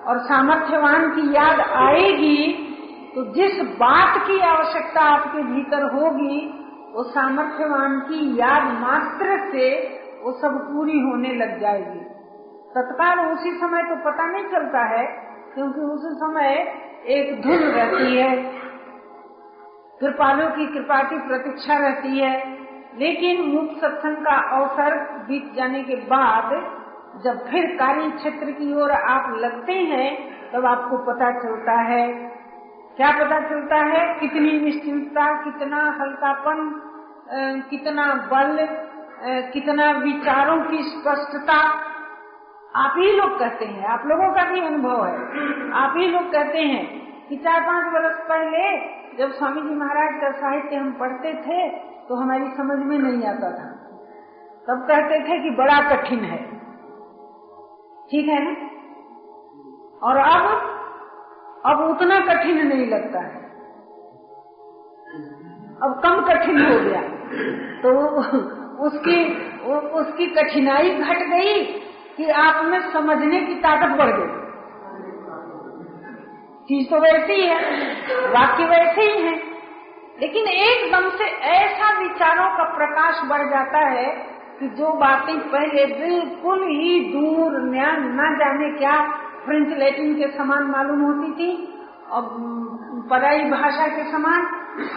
और 0.07 0.17
सामर्थ्यवान 0.17 1.09
की 1.09 1.29
याद 1.35 1.59
आएगी 1.59 2.63
तो 3.15 3.23
जिस 3.33 3.61
बात 3.61 4.27
की 4.27 4.39
आवश्यकता 4.39 5.01
आपके 5.01 5.43
भीतर 5.43 5.83
होगी, 5.83 6.63
वो 6.95 7.03
सामर्थ्यवान 7.03 7.99
की 7.99 8.39
याद 8.39 8.63
मात्र 8.63 9.51
से 9.51 9.97
वो 10.23 10.31
सब 10.31 10.73
पूरी 10.73 10.99
होने 10.99 11.33
लग 11.33 11.59
जाएगी। 11.59 11.99
तत्काल 12.75 13.19
उसी 13.19 13.51
समय 13.51 13.83
तो 13.83 13.95
पता 13.95 14.31
नहीं 14.31 14.43
चलता 14.43 14.79
है, 14.79 15.05
क्योंकि 15.53 15.79
उस 15.79 16.19
समय 16.19 16.75
एक 17.07 17.41
धुन 17.41 17.57
रहती 17.57 18.17
है। 18.17 18.43
कृपालों 19.99 20.49
की 20.49 20.65
कृपा 20.67 21.03
की 21.03 21.17
प्रतीक्षा 21.17 21.77
रहती 21.77 22.19
है। 22.19 22.57
लेकिन 22.97 23.41
मुक्त 23.41 23.81
सत्संग 23.81 24.15
का 24.15 24.57
अवसर 24.57 24.99
बीत 25.27 25.53
जाने 25.55 25.83
के 25.83 25.95
बाद, 25.95 26.49
जब 27.23 27.47
फिर 27.51 27.65
कार्य 27.65 28.11
क्षेत्र 28.11 28.51
की 28.51 28.73
ओर 28.73 28.91
आप 28.91 29.35
लगते 29.37 29.73
हैं, 29.73 30.37
तब 30.51 30.65
आपको 30.65 30.97
पता 30.97 31.31
चलता 31.31 31.73
है 31.73 32.36
क्या 32.97 33.09
पता 33.13 33.39
चलता 33.49 33.79
है? 33.85 34.03
कितनी 34.19 34.51
निश्चिंतता, 34.59 35.25
कितना 35.43 35.81
हल्कापन 35.99 36.69
कितना 37.69 38.05
बल 38.31 38.57
कितना 39.53 39.89
विचारों 39.99 40.57
की 40.63 40.81
स्पष्टता। 40.83 41.57
आप 42.75 42.93
ही 42.97 43.11
लोग 43.11 43.37
कहते 43.39 43.65
हैं, 43.65 43.85
आप 43.87 44.05
लोगों 44.05 44.29
का 44.33 44.43
भी 44.51 44.59
अनुभव 44.61 45.05
है। 45.05 45.71
आप 45.75 45.93
ही 45.97 46.07
लोग 46.07 46.31
कहते 46.31 46.59
हैं 46.61 46.85
कि 47.29 47.35
चार 47.37 47.61
पाँच 47.61 47.93
वर्ष 47.93 48.17
पहले 48.29 48.63
जब 49.17 49.31
स्वामी 49.33 49.61
जी 49.61 49.75
महाराज 49.75 50.21
का 50.21 50.31
साहित्य 50.39 50.75
हम 50.75 50.91
पढ़ते 50.99 51.33
थे 51.43 51.67
तो 52.07 52.15
हमारी 52.15 52.47
समझ 52.57 52.77
में 52.79 52.97
नहीं 52.97 53.27
आता 53.27 53.51
था। 53.51 53.67
तब 54.67 54.85
कहते 54.87 55.19
थे 55.21 55.39
कि 55.43 55.49
बड़ा 55.57 55.79
कठिन 55.89 56.23
है। 56.25 56.39
ठीक 58.09 58.29
है 58.29 58.39
ना? 58.43 58.53
और 60.01 60.17
अब 60.17 60.43
अब 61.65 61.79
उतना 61.81 62.19
कठिन 62.19 62.67
नहीं 62.67 62.87
लगता 62.87 63.19
है। 63.19 63.47
अब 65.83 66.01
कम 66.03 66.21
कठिन 66.21 66.65
हो 66.65 66.79
गया। 66.79 67.01
तो 67.81 67.89
उसकी 68.85 69.47
उसकी 69.99 70.25
कठिनाई 70.27 70.89
घट 70.89 71.17
गई 71.17 71.63
कि 72.17 72.29
आप 72.29 72.65
में 72.65 72.79
समझने 72.91 73.41
की 73.41 73.55
ताकत 73.55 73.97
बढ़ 73.97 74.09
गई। 74.09 74.47
चीज़ 76.63 76.89
तो 76.89 76.99
वैसी 76.99 77.33
ही 77.33 77.49
वाक्य 78.27 78.65
वैसे 78.65 79.01
ही 79.01 79.21
है। 79.21 79.35
लेकिन 80.21 80.45
एकदम 80.45 81.09
से 81.09 81.25
ऐसा 81.25 81.99
विचारों 81.99 82.57
का 82.57 82.63
प्रकाश 82.63 83.21
बढ़ 83.25 83.49
जाता 83.49 83.79
है 83.79 84.05
कि 84.59 84.67
जो 84.67 84.93
बातें 84.93 85.39
पहले 85.39 85.85
बिल्कुल 85.85 86.67
ही 86.67 86.99
दूर 87.13 87.59
न 87.61 88.35
जाने 88.39 88.69
क्या 88.77 89.23
फ्रेंच 89.47 89.77
लैटिन 89.77 90.13
के 90.15 90.27
समान 90.37 90.63
मालूम 90.63 91.01
होती 91.01 91.31
थी, 91.31 91.49
अब 92.11 92.29
पराई 93.09 93.43
भाषा 93.49 93.87
के 93.87 94.03
समान, 94.11 94.45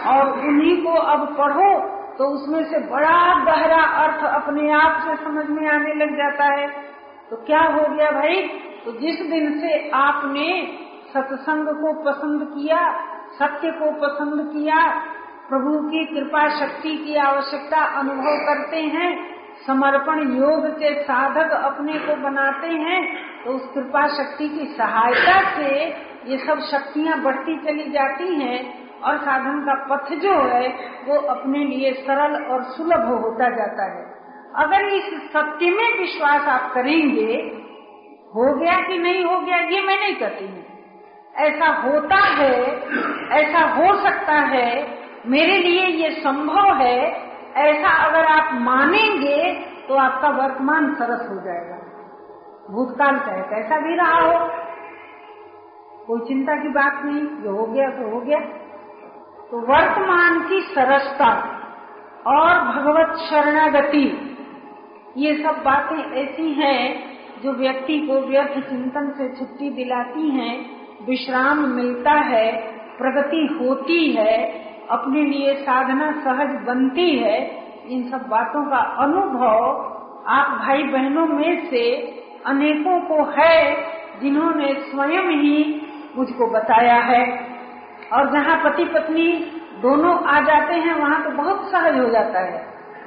और 0.07 0.31
उन्हीं 0.39 0.75
को 0.83 0.93
अब 1.07 1.27
पढ़ो 1.37 1.71
तो 2.11 2.25
उसमें 2.27 2.63
से 2.63 2.79
बड़ा 2.79 3.17
गहरा 3.45 3.83
अर्थ 3.99 4.23
अपने 4.25 4.71
आप 4.71 4.97
से 5.01 5.15
समझ 5.23 5.45
में 5.49 5.67
आने 5.69 5.93
लग 5.93 6.11
जाता 6.17 6.45
है। 6.45 6.67
तो 7.29 7.35
क्या 7.35 7.59
हो 7.59 7.95
गया 7.95 8.11
भाई? 8.11 8.41
तो 8.85 8.91
जिस 8.91 9.21
दिन 9.21 9.59
से 9.59 9.89
आपने 9.89 10.47
सत्संग 11.13 11.67
को 11.67 11.93
पसंद 12.03 12.43
किया, 12.49 12.79
सत्य 13.33 13.71
को 13.71 13.91
पसंद 14.01 14.43
किया, 14.53 14.79
प्रभु 15.49 15.79
की 15.89 16.05
कृपा 16.05 16.47
शक्ति 16.59 16.95
की 16.97 17.15
आवश्यकता 17.15 17.83
अनुभव 17.99 18.37
करते 18.45 18.81
हैं 18.95 19.09
समर्पण 19.67 20.37
योग 20.37 20.67
के 20.67 21.03
साधक 21.03 21.51
अपने 21.51 21.93
को 21.93 22.15
बनाते 22.15 22.67
हैं 22.67 23.01
तो 23.43 23.51
उस 23.51 23.73
कृपा 23.73 24.07
शक्ति 24.07 24.49
की 24.49 24.65
सहायता 24.65 25.55
से 25.55 25.85
ये 26.31 26.37
सब 26.37 26.59
शक्तियाँ 26.59 27.21
बढ़ती 27.21 27.57
चली 27.57 27.91
जाती 27.91 28.35
हैं 28.35 28.81
और 29.01 29.17
साधन 29.17 29.59
का 29.59 29.73
पथ 29.73 30.13
जो 30.15 30.33
है, 30.41 30.67
वो 31.05 31.15
अपने 31.15 31.59
लिए 31.59 31.93
सरल 31.93 32.43
और 32.43 32.63
सुलभ 32.63 33.07
होता 33.07 33.49
जाता 33.49 33.83
है। 33.83 34.03
अगर 34.55 34.85
इस 34.85 35.03
सत्य 35.03 35.71
में 35.71 35.99
विश्वास 35.99 36.41
आप 36.41 36.73
करेंगे, 36.73 37.33
हो 38.35 38.59
गया 38.59 38.81
कि 38.81 38.97
नहीं 38.97 39.25
हो 39.25 39.39
गया, 39.41 39.57
ये 39.57 39.81
मैं 39.81 39.99
नहीं 39.99 40.15
कहती 40.15 40.45
हूँ। 40.45 40.65
ऐसा 41.35 41.67
होता 41.67 42.15
है, 42.15 42.83
ऐसा 43.31 43.59
हो 43.59 44.09
सकता 44.09 44.33
है, 44.33 44.97
मेरे 45.25 45.57
लिए 45.57 45.85
ये 45.87 46.09
संभव 46.09 46.73
है 46.73 47.30
ऐसा 47.57 47.89
अगर 48.05 48.25
आप 48.25 48.53
मानेंगे 48.61 49.53
तो 49.87 49.95
आपका 49.95 50.29
वर्तमान 50.37 50.93
सरस 50.95 51.27
हो 51.29 51.35
जाएगा। 51.35 51.77
भूतकाल 52.71 53.17
चाहे 53.19 53.41
कैसा 53.41 53.79
भी 53.79 53.95
रहा 53.95 54.19
हो, 54.19 54.47
कोई 56.07 56.19
चिंता 56.27 56.55
की 56.55 56.69
बात 56.69 57.01
नहीं, 57.05 57.25
जो 57.43 57.55
हो 57.55 57.65
गया 57.65 57.89
तो 57.89 58.09
हो 58.09 58.19
गया। 58.21 58.39
तो 59.51 59.59
वर्तमान 59.67 60.39
की 60.49 60.61
सरसता 60.61 61.31
और 62.27 62.59
भगवत 62.65 63.15
शरणागति, 63.19 64.05
ये 65.17 65.35
सब 65.43 65.61
बातें 65.63 65.97
ऐसी 66.21 66.51
हैं 66.53 67.41
जो 67.43 67.51
व्यक्ति 67.53 67.99
को 67.99 68.19
व्यर्थ 68.21 68.59
चिंतन 68.69 69.09
से 69.17 69.27
छुट्टी 69.35 69.69
दिलाती 69.69 70.29
हैं, 70.29 70.55
विश्राम 71.05 71.67
मिलता 71.69 72.11
है, 72.11 72.51
प्रगति 72.97 73.45
होती 73.61 74.11
है 74.11 74.60
अपने 74.91 75.21
लिए 75.21 75.55
साधना 75.55 76.11
सहज 76.11 76.55
बनती 76.67 77.09
है, 77.17 77.37
इन 77.89 78.09
सब 78.09 78.27
बातों 78.29 78.63
का 78.69 78.77
अनुभव 78.77 79.87
आप 80.27 80.57
भाई 80.59 80.83
बहनों 80.83 81.25
में 81.25 81.69
से 81.69 81.83
अनेकों 82.45 82.99
को 82.99 83.23
है, 83.31 83.75
जिन्होंने 84.21 84.73
स्वयं 84.73 85.29
ही 85.31 85.81
मुझको 86.17 86.47
बताया 86.47 86.95
है। 86.95 87.23
और 88.13 88.31
जहाँ 88.31 88.55
पति 88.63 88.85
पत्नी 88.85 89.31
दोनों 89.81 90.13
आ 90.25 90.39
जाते 90.41 90.73
हैं, 90.73 90.93
वहाँ 90.93 91.23
तो 91.23 91.29
बहुत 91.29 91.71
सहज 91.71 91.99
हो 91.99 92.09
जाता 92.09 92.39
है। 92.39 92.59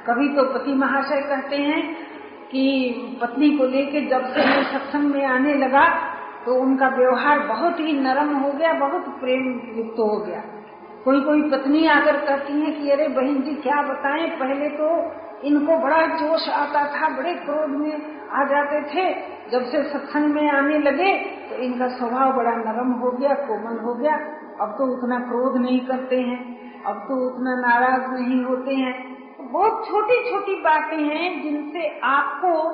कभी 0.07 0.27
तो 0.35 0.43
पति 0.53 0.73
महाशय 0.73 1.21
कहते 1.21 1.55
हैं 1.55 1.81
कि 2.51 2.63
पत्नी 3.21 3.49
को 3.57 3.65
लेके 3.65 4.01
जब 4.01 4.25
से 4.25 4.45
मैं 4.45 4.63
सत्संग 4.63 5.15
में 5.15 5.25
आने 5.25 5.53
लगा 5.53 5.85
तो 6.45 6.55
उनका 6.55 6.87
व्यवहार 6.87 7.39
बहुत 7.39 7.79
ही 7.79 7.93
नरम 7.93 8.35
हो 8.35 8.51
गया, 8.51 8.73
बहुत 8.73 9.05
प्रेम 9.19 9.47
युक्त 9.77 9.99
हो 9.99 10.17
गया। 10.17 10.41
कोई 11.05 11.21
कोई 11.21 11.41
पत्नी 11.51 11.87
आकर 11.87 12.17
कहती 12.17 12.61
है 12.61 12.71
कि, 12.71 12.89
अरे 12.91 13.07
बहन 13.07 13.41
जी, 13.41 13.55
क्या 13.55 13.81
बताएँ? 13.81 14.29
पहले 14.29 14.69
तो 14.69 14.87
इनको 15.43 15.77
बड़ा 15.77 16.05
जोश 16.05 16.49
आता 16.49 16.85
था, 16.85 17.17
बड़े 17.17 17.33
क्रोध 17.33 17.69
में 17.69 18.19
आ 18.29 18.43
जाते 18.43 18.81
थे। 18.81 19.13
जब 19.51 19.63
से 19.63 19.83
सत्संग 19.83 20.33
में 20.33 20.49
आने 20.51 20.79
लगे 20.79 21.17
तो 21.49 21.55
इनका 21.55 21.87
स्वभाव 21.87 22.33
बड़ा 22.33 22.51
नरम 22.51 22.91
हो 22.91 23.11
गया, 23.11 23.33
कोमल 23.33 23.77
हो 23.79 23.93
गया। 23.93 24.13
अब 24.61 24.75
तो 24.77 24.85
उतना 24.85 25.19
क्रोध 25.19 25.57
नहीं 25.57 25.79
करते 25.79 26.21
हैं, 26.21 26.39
अब 26.83 26.95
तो 26.95 27.27
उतना 27.27 27.55
नाराज़ 27.55 28.11
नहीं 28.11 28.43
होते 28.43 28.75
हैं। 28.75 29.15
बहुत 29.41 29.87
छोटी 29.87 30.31
छोटी 30.31 30.55
बातें 30.55 30.97
हैं 30.97 31.43
जिनसे 31.43 31.99
आपको 32.03 32.69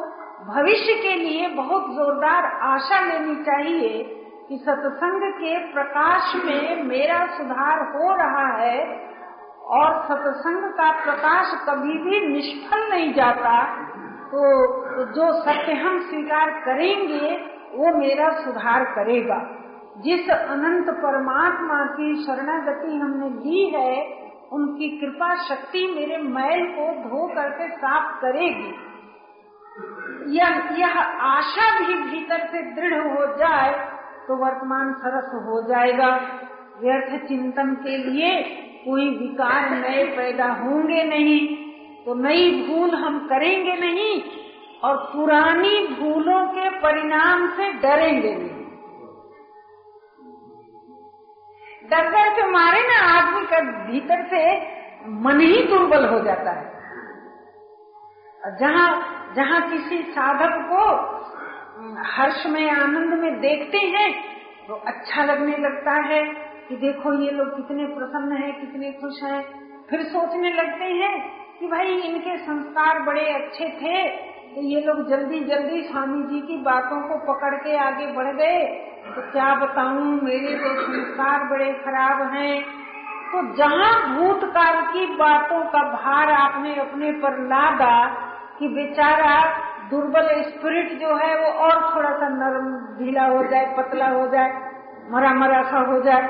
भविष्य 0.54 0.94
के 0.94 1.16
लिए 1.16 1.48
बहुत 1.48 1.82
जोरदार 1.92 2.46
आशा 2.46 3.00
लेनी 3.00 3.36
चाहिए 3.36 4.18
कि 4.52 4.58
सत्संग 4.58 5.22
के 5.34 5.74
प्रकाश 5.74 6.36
में 6.46 6.84
मेरा 6.84 7.26
सुधार 7.26 7.80
हो 7.80 8.16
रहा 8.16 8.48
है 8.58 8.80
और 9.66 10.02
सत्संग 10.02 10.64
का 10.64 10.92
प्रकाश 11.04 11.54
कभी 11.70 11.94
भी 11.98 12.28
निष्फल 12.28 12.90
नहीं 12.90 13.14
जाता 13.14 13.54
तो 14.34 14.42
जो 15.06 15.42
सत्य 15.42 15.74
हम 15.74 16.00
स्वीकार 16.00 16.50
करेंगे, 16.50 17.30
वो 17.76 17.98
मेरा 17.98 18.30
सुधार 18.32 18.84
करेगा। 18.84 19.38
जिस 19.98 20.30
अनंत 20.30 20.90
परमात्मा 20.90 21.86
की 21.86 22.24
शरणागति 22.26 22.98
हमने 22.98 23.30
ली 23.30 23.70
है, 23.70 23.96
उनकी 24.52 24.90
कृपा 25.00 25.36
शक्ति 25.36 25.96
मेरे 25.96 26.18
मैल 26.18 26.66
को 26.66 26.92
धो 27.10 27.28
करके 27.28 27.68
साफ़ 27.68 28.22
करेगी। 28.22 28.74
यह 30.38 30.70
यह 30.80 31.00
आशा 31.22 31.80
भी 31.80 31.94
भीतर 31.94 32.48
से 32.48 32.62
दृढ़ 32.62 33.08
हो 33.08 33.26
जाए 33.38 34.01
तो 34.32 34.36
वर्तमान 34.36 34.92
सरस 34.94 35.32
हो 35.46 35.62
जाएगा। 35.62 36.10
व्यर्थ 36.82 37.24
चिंतन 37.28 37.74
के 37.76 37.98
लिए 37.98 38.30
कोई 38.86 39.08
विकार 39.10 39.70
नए 39.70 40.04
पैदा 40.18 40.46
होंगे 40.52 41.04
नहीं। 41.04 41.40
तो 42.06 42.14
नई 42.14 42.46
भूल 42.68 42.96
हम 42.96 43.18
करेंगे 43.28 43.76
नहीं 43.76 44.14
और 44.84 44.96
पुरानी 44.98 45.74
भूलों 45.88 46.46
के 46.48 46.70
परिणाम 46.80 47.48
से 47.52 47.72
डरेंगे 47.74 48.36
नहीं। 48.36 48.64
डर 51.90 52.10
डर 52.12 52.34
के 52.34 52.48
मारे 52.52 52.82
ना 52.88 53.00
आदमी 53.10 53.46
का 53.46 53.60
भीतर 53.88 54.24
से 54.28 54.44
मन 55.22 55.40
ही 55.40 55.62
दुर्बल 55.68 56.08
हो 56.10 56.20
जाता 56.20 56.52
है। 56.52 56.70
जहाँ 58.60 58.90
जहाँ 59.36 59.62
किसी 59.70 60.04
साधक 60.12 60.56
को 60.72 60.86
हर्ष 62.08 62.46
में 62.46 62.70
आनंद 62.72 63.14
में 63.20 63.40
देखते 63.42 63.78
हैं 63.88 64.10
तो 64.68 64.74
अच्छा 64.88 65.24
लगने 65.24 65.58
लगता 65.58 65.94
है 66.08 66.24
कि 66.70 66.76
देखो 66.78 67.14
ये 67.14 67.32
लोग 67.32 67.56
कितने 67.56 67.86
प्रसन्न 67.86 68.38
हैं, 68.38 68.52
कितने 68.60 68.92
खुश 68.92 69.22
हैं। 69.24 69.42
फिर 69.90 70.04
सोचने 70.04 70.52
लगते 70.54 70.86
हैं 70.86 71.14
कि 71.60 71.68
भाई 71.68 71.96
इनके 72.02 72.38
संस्कार 72.38 73.00
बड़े 73.00 73.26
अच्छे 73.34 73.70
थे 73.82 74.08
तो 74.52 74.62
ये 74.64 74.82
लोग 74.82 75.10
जल्दी 75.10 75.40
जल्दी 75.40 75.82
स्वामी 75.82 76.24
जी 76.24 76.40
की 76.48 76.58
बातों 76.64 77.02
को 77.02 77.18
पकड़ 77.26 77.54
के 77.56 77.76
आगे 77.78 78.08
बढ़ 78.08 78.32
गए। 78.36 78.64
तो 79.06 79.22
क्या 79.32 79.54
बताऊँ, 79.56 80.22
मेरे 80.22 80.56
तो 80.56 80.74
संस्कार 80.82 81.44
बड़े 81.50 81.72
खराब 81.86 82.22
हैं। 82.34 82.62
तो 83.32 83.42
जहाँ 83.56 83.94
भूतकाल 84.16 84.82
की 84.86 85.06
बातों 85.16 85.62
का 85.66 85.84
भार 85.94 86.32
आपने 86.32 86.76
अपने 86.76 87.12
पर 87.12 87.38
लादा 87.44 87.94
कि 88.60 88.68
बेचारा 88.68 89.36
दुर्बल 89.92 90.42
स्पिरिट 90.42 91.00
जो 91.02 91.16
है, 91.16 91.40
वो 91.40 91.60
और 91.60 91.96
थोड़ा 91.96 92.10
सा 92.10 92.28
नरम, 92.30 92.78
ढीला 93.00 93.24
हो 93.24 93.44
जाए, 93.44 93.76
पतला 93.78 94.08
हो 94.08 94.28
जाए 94.28 94.72
मरा 95.12 95.34
मरा 95.34 95.64
सा 95.64 95.78
हो 95.78 96.02
जाए। 96.02 96.28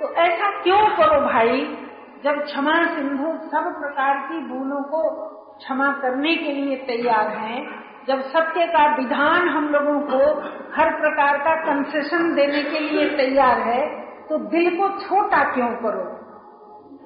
तो 0.00 0.14
ऐसा 0.14 0.62
क्यों 0.62 0.86
करो 0.96 1.20
भाई? 1.20 1.78
जब 2.24 2.44
क्षमा 2.44 2.86
सिंधु 2.86 3.32
सब 3.48 3.80
प्रकार 3.80 4.16
की 4.16 4.40
भूलों 4.40 4.82
को 4.82 5.10
क्षमा 5.58 5.92
करने 5.92 6.36
के 6.36 6.52
लिए 6.52 6.76
तैयार 6.76 7.28
हैं, 7.28 7.84
जब 8.08 8.20
सत्य 8.20 8.66
का 8.66 8.96
विधान 8.96 9.48
हम 9.48 9.68
लोगों 9.68 10.00
को 10.00 10.40
हर 10.76 11.00
प्रकार 11.00 11.38
का 11.38 11.54
कंसेशन 11.54 12.34
देने 12.34 12.62
के 12.62 12.78
लिए 12.78 13.16
तैयार 13.16 13.58
है 13.58 14.00
तो 14.28 14.38
दिल 14.38 14.80
को 14.80 14.88
छोटा 14.88 15.44
क्यों 15.44 15.68
करो? 15.68 16.18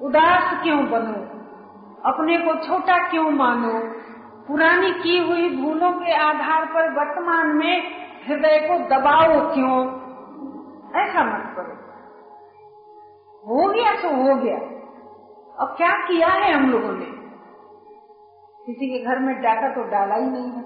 उदास 0.07 0.63
क्यों 0.63 0.89
बनो? 0.89 1.37
अपने 2.11 2.37
को 2.37 2.53
छोटा 2.53 3.09
क्यों 3.09 3.29
मानो? 3.29 3.81
पुरानी 4.47 4.91
की 4.91 5.17
हुई 5.17 5.57
भूलों 5.57 5.91
के 5.91 6.13
आधार 6.13 6.65
पर 6.65 6.89
वर्तमान 6.91 7.47
में 7.47 7.91
हृदय 8.27 8.67
को 8.67 8.77
दबाओ 8.87 9.53
क्यों? 9.53 10.07
ऐसा 11.01 11.23
मत 11.23 11.55
करो। 11.55 11.87
हो 13.47 13.73
गया 13.73 14.01
तो 14.01 14.09
हो 14.09 14.35
गया। 14.35 14.57
अब 15.63 15.77
क्या 15.77 16.07
किया 16.07 16.27
है 16.27 16.53
हम 16.53 16.71
लोगों 16.71 16.93
ने? 16.93 17.05
किसी 18.65 18.97
के 18.97 19.05
घर 19.05 19.19
में 19.19 19.41
डाका 19.41 19.69
तो 19.69 19.83
डाला 19.83 20.15
ही 20.15 20.25
नहीं 20.25 20.51
है। 20.51 20.61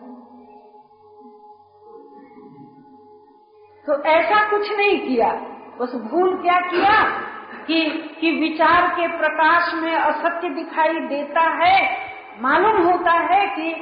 तो 3.84 4.04
ऐसा 4.04 4.50
कुछ 4.50 4.78
नहीं 4.78 5.08
किया। 5.08 5.34
बस 5.80 6.12
भूल 6.12 6.42
क्या 6.42 6.60
किया 6.60 7.22
कि 7.68 7.90
कि 8.22 8.32
विचार 8.32 8.88
के 8.88 9.18
प्रकाश 9.18 9.74
में 9.74 9.96
असत्य 9.96 10.50
दिखाई 10.50 10.94
देता 10.94 11.42
है 11.42 12.11
मालूम 12.42 12.82
होता 12.84 13.12
है 13.12 13.46
कि 13.48 13.74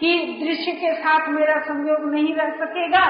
कि 0.00 0.10
दृश्य 0.40 0.72
के 0.72 0.92
साथ 0.94 1.28
मेरा 1.28 1.58
संयोग 1.60 2.04
नहीं 2.10 2.34
रह 2.34 2.50
सकेगा, 2.56 3.04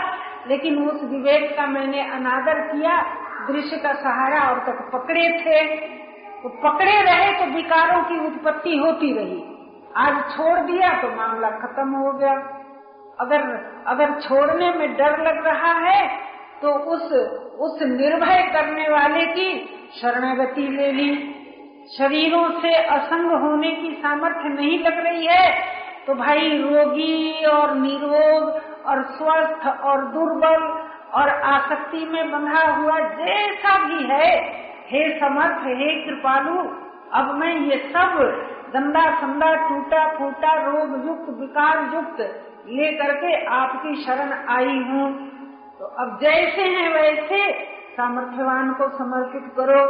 लेकिन 0.49 0.79
उस 0.85 1.03
विवेक 1.05 1.57
का 1.57 1.67
मैंने 1.67 2.03
अनादर 2.11 2.61
किया, 2.63 3.01
दृश्य 3.49 3.77
का 3.77 3.93
सहारा 3.95 4.41
और 4.51 4.59
तक 4.67 4.79
पकड़े 4.93 5.29
थे। 5.41 5.61
तो 6.43 6.49
पकड़े 6.63 7.01
रहे 7.03 7.33
तो 7.35 7.47
विकारों 7.53 8.03
की 8.03 8.19
उत्पत्ति 8.27 8.77
होती 8.77 9.13
रही। 9.13 9.43
आज 9.97 10.23
छोड़ 10.31 10.59
दिया 10.61 10.93
तो 11.03 11.09
मामला 11.17 11.51
खत्म 11.59 11.89
हो 11.95 12.13
गया। 12.13 12.35
अगर 13.19 13.41
अगर 13.87 14.21
छोड़ने 14.21 14.73
में 14.73 14.97
डर 14.97 15.19
लग 15.23 15.47
रहा 15.47 15.73
है 15.81 16.07
तो 16.63 16.73
उस 16.93 17.13
उस 17.61 17.83
निर्भय 17.83 18.43
करने 18.53 18.89
वाले 18.89 19.27
की 19.27 19.51
शरणागति 20.01 20.69
ले 20.69 20.91
ली। 20.93 21.11
शरीरों 21.97 22.49
से 22.61 22.74
असंग 22.74 23.30
होने 23.43 23.70
की 23.72 23.93
सामर्थ्य 23.95 24.49
नहीं 24.49 24.78
लग 24.78 24.99
रही 24.99 25.26
है 25.26 25.51
तो 26.07 26.14
भाई 26.14 26.49
रोगी 26.59 27.45
और 27.45 27.74
निरोग 27.74 28.86
और 28.86 29.03
स्वस्थ 29.03 29.66
और 29.84 30.05
दुर्बल 30.05 30.62
और 31.14 31.28
आसक्ति 31.28 32.05
में 32.05 32.30
बंधा 32.30 32.64
हुआ 32.72 32.99
जैसा 32.99 33.76
भी 33.84 34.05
है, 34.05 34.30
हे 34.86 35.09
समर्थ, 35.20 35.62
हे 35.66 35.95
कृपालु, 36.05 36.57
अब 37.12 37.34
मैं 37.34 37.55
ये 37.55 37.78
सब 37.95 38.16
गंदा 38.74 39.05
संदा 39.20 39.55
टूटा 39.68 40.07
फूटा 40.18 40.53
रोग 40.64 41.07
युक्त, 41.07 41.30
विकार 41.41 41.78
युक्त 41.95 42.20
ले 42.68 42.93
करके 42.93 43.45
आपकी 43.47 43.95
शरण 44.05 44.32
आई 44.49 44.78
हूँ। 44.91 45.09
तो 45.78 45.84
अब 45.84 46.18
जैसे 46.22 46.62
हैं 46.62 46.89
वैसे 46.95 47.41
सामर्थ्यवान 47.97 48.72
को 48.72 48.89
समर्पित 48.89 49.53
करो। 49.57 49.80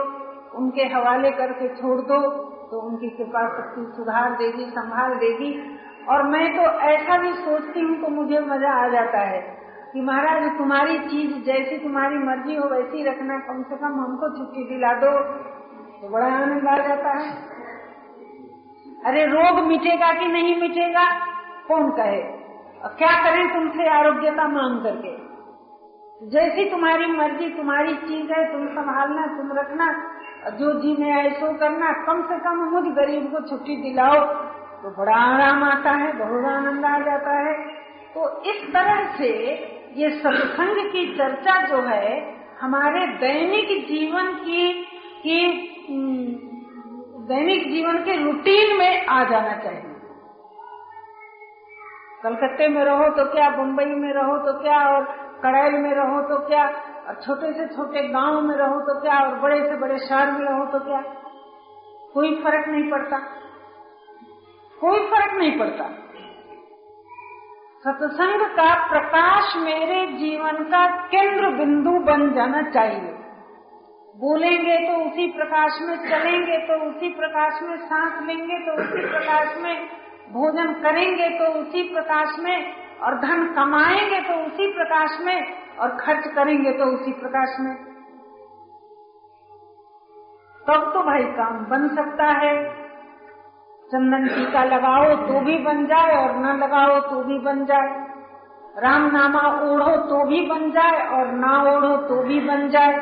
उनके 0.54 0.82
हवाले 0.82 1.30
करके 1.30 1.68
छोड़ 1.68 2.00
दो 2.00 2.30
तो 2.70 2.80
उनकी 2.80 3.08
कृपा 3.08 3.48
शक्ति 3.48 3.92
सुधार 3.96 4.30
देगी, 4.30 4.64
संभाल 4.64 5.14
देगी। 5.14 5.78
और 6.08 6.22
मैं 6.22 6.56
तो 6.56 6.62
ऐसा 6.80 7.18
भी 7.18 7.32
सोचती 7.32 7.80
हूँ 7.80 8.02
तो 8.02 8.08
मुझे 8.08 8.40
मज़ा 8.40 8.72
आ 8.72 8.88
जाता 8.88 9.18
है 9.18 9.58
कि 9.92 10.00
महाराज, 10.00 10.58
तुम्हारी 10.58 10.98
चीज़ 10.98 11.44
जैसी 11.44 11.78
तुम्हारी 11.78 12.18
मर्ज़ी 12.18 12.54
हो, 12.54 12.68
वैसी 12.68 13.04
रखना। 13.04 13.38
कम 13.38 13.62
से 13.62 13.76
कम 13.76 13.86
हमको 13.86 14.38
छुट्टी 14.38 14.64
दिला 14.64 14.92
दो। 14.92 15.22
तो 16.02 16.08
बड़ा 16.08 16.26
आनंद 16.26 16.68
आ 16.68 16.88
जाता 16.88 17.10
है। 17.10 17.32
अरे, 19.06 19.26
रोग 19.26 19.66
मिटेगा 19.66 20.12
कि 20.12 20.26
नहीं 20.26 20.60
मिटेगा? 20.60 21.26
कौन 21.68 21.90
कहे? 21.90 22.22
और 22.82 22.88
क्या 22.88 23.24
करें 23.24 23.54
तुमसे 23.54 23.88
आरोग्यता 23.88 24.48
मांग 24.48 24.82
करके? 24.82 25.28
जैसी 26.26 26.70
तुम्हारी 26.70 27.06
मर्ज़ी, 27.06 27.50
तुम्हारी 27.50 27.94
चीज़ 27.94 28.32
है, 28.32 28.52
तुम 28.52 28.66
संभालना, 28.66 29.26
तुम 29.26 29.52
रखना। 29.52 30.17
जो 30.58 30.72
जी 30.80 30.94
में 30.96 31.10
ऐसो 31.12 31.52
करना, 31.58 31.92
कम 32.06 32.22
से 32.22 32.38
कम 32.40 32.58
मुझ 32.70 32.84
गरीब 32.96 33.30
को 33.32 33.40
छुट्टी 33.48 33.76
दिलाओ 33.78 34.20
तो 34.82 34.90
बड़ा 34.96 35.14
आराम 35.14 35.64
आता 35.64 35.90
है, 35.92 36.12
बहुत 36.18 36.44
आनंद 36.46 36.84
आ 36.84 36.98
जाता 37.00 37.32
है। 37.38 37.54
तो 38.14 38.28
इस 38.44 38.62
तरह 38.72 39.16
से 39.16 39.30
ये 39.96 40.10
सत्संग 40.18 40.76
की 40.92 41.06
चर्चा 41.16 41.60
जो 41.66 41.80
है, 41.82 42.10
हमारे 42.60 43.06
दैनिक 43.18 43.68
जीवन 43.88 44.32
की 44.36 44.72
की 45.20 45.40
दैनिक 47.28 47.68
जीवन 47.70 47.98
के 48.04 48.16
रूटीन 48.16 48.76
में 48.78 49.06
आ 49.06 49.22
जाना 49.24 49.56
चाहिए। 49.56 49.82
कलकत्ते 52.22 52.68
में 52.68 52.84
रहो 52.84 53.08
तो 53.16 53.24
क्या 53.32 53.50
मुंबई 53.56 53.84
में 53.84 54.12
रहो 54.12 54.38
तो 54.46 54.52
क्या, 54.62 54.78
और 54.88 55.04
कड़ैल 55.42 55.74
में 55.74 55.90
रहो 55.94 56.20
तो 56.28 56.38
क्या 56.46 56.66
और 57.08 57.14
छोटे 57.14 57.52
से 57.52 57.66
छोटे 57.66 58.08
गाँव 58.08 58.40
में 58.40 58.56
रहो 58.56 58.80
तो 58.80 59.00
क्या, 59.00 59.20
और 59.20 59.38
बड़े 59.38 59.68
से 59.68 59.76
बड़े 59.76 59.98
शहर 59.98 60.32
में 60.32 60.40
रहो 60.40 60.64
तो 60.64 60.84
क्या? 60.84 61.00
कोई 62.14 62.34
फ़र्क 62.34 62.68
नहीं 62.68 62.90
पड़ता। 62.90 63.18
कोई 64.80 64.98
फ़र्क 64.98 65.34
नहीं 65.34 65.58
पड़ता। 65.58 65.84
सत्संग 67.84 68.42
का 68.42 68.88
प्रकाश 68.88 69.56
मेरे 69.56 70.06
जीवन 70.06 70.64
का 70.64 70.86
केंद्र 71.06 71.50
बिंदु 71.50 71.90
बन 71.90 72.34
जाना 72.34 72.62
चाहिए। 72.62 73.14
बोलेंगे 74.16 74.78
तो 74.78 75.04
उसी 75.04 75.26
प्रकाश 75.26 75.72
में 75.82 75.96
चलेंगे 75.96 76.58
तो 76.58 76.90
उसी 76.90 77.08
प्रकाश 77.08 77.62
में 77.62 77.76
सांस 77.76 78.22
लेंगे 78.22 78.58
तो 78.58 78.72
उसी 78.72 79.06
प्रकाश 79.10 79.56
में 79.58 79.86
भोजन 80.32 80.72
करेंगे 80.72 81.28
तो 81.28 81.44
उसी 81.60 81.82
प्रकाश 81.94 82.28
में 82.38 82.74
और 82.98 83.14
धन 83.14 83.54
कमाएँगे 83.54 84.20
तो 84.20 84.34
उसी 84.34 84.72
प्रकाश 84.72 85.10
में 85.20 85.67
और 85.78 85.96
खर्च 85.96 86.26
करेंगे 86.34 86.72
तो 86.72 86.84
उसी 86.84 87.12
प्रकाश 87.12 87.56
में। 87.60 87.74
तब 90.62 90.90
तो 90.94 91.02
भाई 91.02 91.24
काम 91.24 91.64
बन 91.66 91.88
सकता 91.88 92.26
है। 92.38 92.52
चंदन 93.90 94.26
टीका 94.28 94.64
लगाओ 94.64 95.14
तो 95.16 95.40
भी 95.40 95.58
बन 95.58 95.84
जाए 95.86 96.16
और 96.16 96.36
न 96.36 96.56
लगाओ 96.58 96.98
तो 97.00 97.22
भी 97.22 97.38
बन 97.38 97.64
जाए। 97.64 97.88
राम 98.78 99.06
नामा 99.10 99.40
ओढ़ो 99.62 99.96
तो 99.96 100.24
भी 100.24 100.40
बन 100.46 100.70
जाए 100.70 101.06
और 101.08 101.32
ना 101.34 101.52
ओढ़ो 101.62 101.96
तो 101.96 102.22
भी 102.22 102.40
बन 102.40 102.68
जाए। 102.68 102.98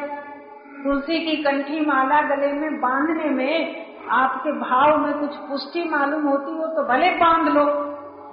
तुलसी 0.84 1.18
की 1.20 1.36
कंठी 1.42 1.80
माला 1.86 2.20
गले 2.20 2.52
में 2.52 2.80
बांधने 2.80 3.30
में 3.30 3.86
आपके 4.10 4.52
भाव 4.52 4.96
में 4.98 5.12
कुछ 5.20 5.36
पुष्टि 5.36 5.84
मालूम 5.84 6.26
होती 6.28 6.56
हो 6.58 6.66
तो 6.66 6.82
भले 6.82 7.10
बाँध 7.10 7.48
लो। 7.48 7.64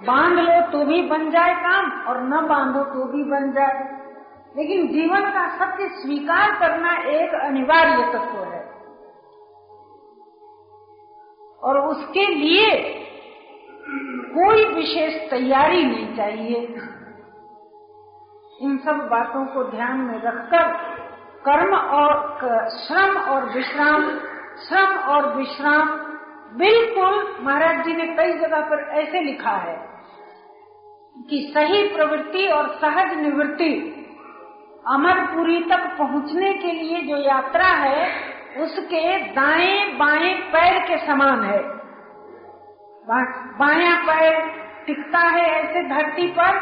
बाँध 0.06 0.39
लो 0.39 0.62
तो 0.72 0.86
भी 0.86 1.02
बन 1.02 1.30
जाए 1.32 1.54
काम 1.54 1.91
और 2.08 2.22
न 2.24 2.48
बांधो 2.48 2.84
तो 2.84 3.06
भी 3.06 3.24
बन 3.24 3.52
जाए। 3.52 4.03
लेकिन 4.58 4.88
जीवन 4.88 5.22
का 5.32 5.47
सत्य 5.58 5.88
स्वीकार 5.89 6.51
करना 6.60 6.91
एक 7.10 7.34
अनिवार्य 7.34 8.12
तत्व 8.14 8.43
है। 8.43 8.62
और 11.64 11.80
उसके 11.80 12.26
लिए 12.26 12.70
कोई 14.36 14.66
विशेष 14.66 15.30
तैयारी 15.30 15.84
नहीं 15.84 16.16
चाहिए। 16.16 16.60
इन 18.62 18.78
सब 18.78 19.08
बातों 19.12 19.45
को 19.45 19.64
ध्यान 19.72 19.97
में 19.97 20.22
रखकर 20.22 20.72
कर्म 21.47 21.76
और 21.76 22.14
श्रम 22.70 23.18
और 23.22 23.49
विश्राम, 23.54 24.10
श्रम 24.60 24.97
और 25.10 25.36
विश्राम, 25.36 25.89
बिल्कुल 26.58 27.38
महाराज 27.41 27.86
जी 27.86 27.93
ने 27.93 28.06
कई 28.16 28.34
जगह 28.34 28.62
पर 28.62 28.84
ऐसे 28.99 29.22
लिखा 29.22 29.51
है 29.51 29.76
कि 31.30 31.51
सही 31.58 31.84
प्रवृत्ति 31.95 32.47
और 32.47 32.70
सहज 32.76 33.18
निवृत्ति 33.18 33.93
अमरपुरी 34.86 35.60
तक 35.62 35.84
पहुँचने 35.98 36.54
के 36.54 36.72
लिए 36.72 37.02
जो 37.02 37.18
यात्रा 37.18 37.68
है, 37.68 38.08
उसके 38.64 39.18
दाएँ 39.34 39.98
बाएँ 39.98 40.34
पैर 40.52 40.80
के 40.80 40.98
समान 41.08 41.44
है। 41.44 41.62
बाया 43.60 43.94
पैर 44.02 44.40
टिकता 44.86 45.20
है 45.20 45.46
ऐसे 45.52 45.84
धरती 45.90 46.28
पर 46.28 46.58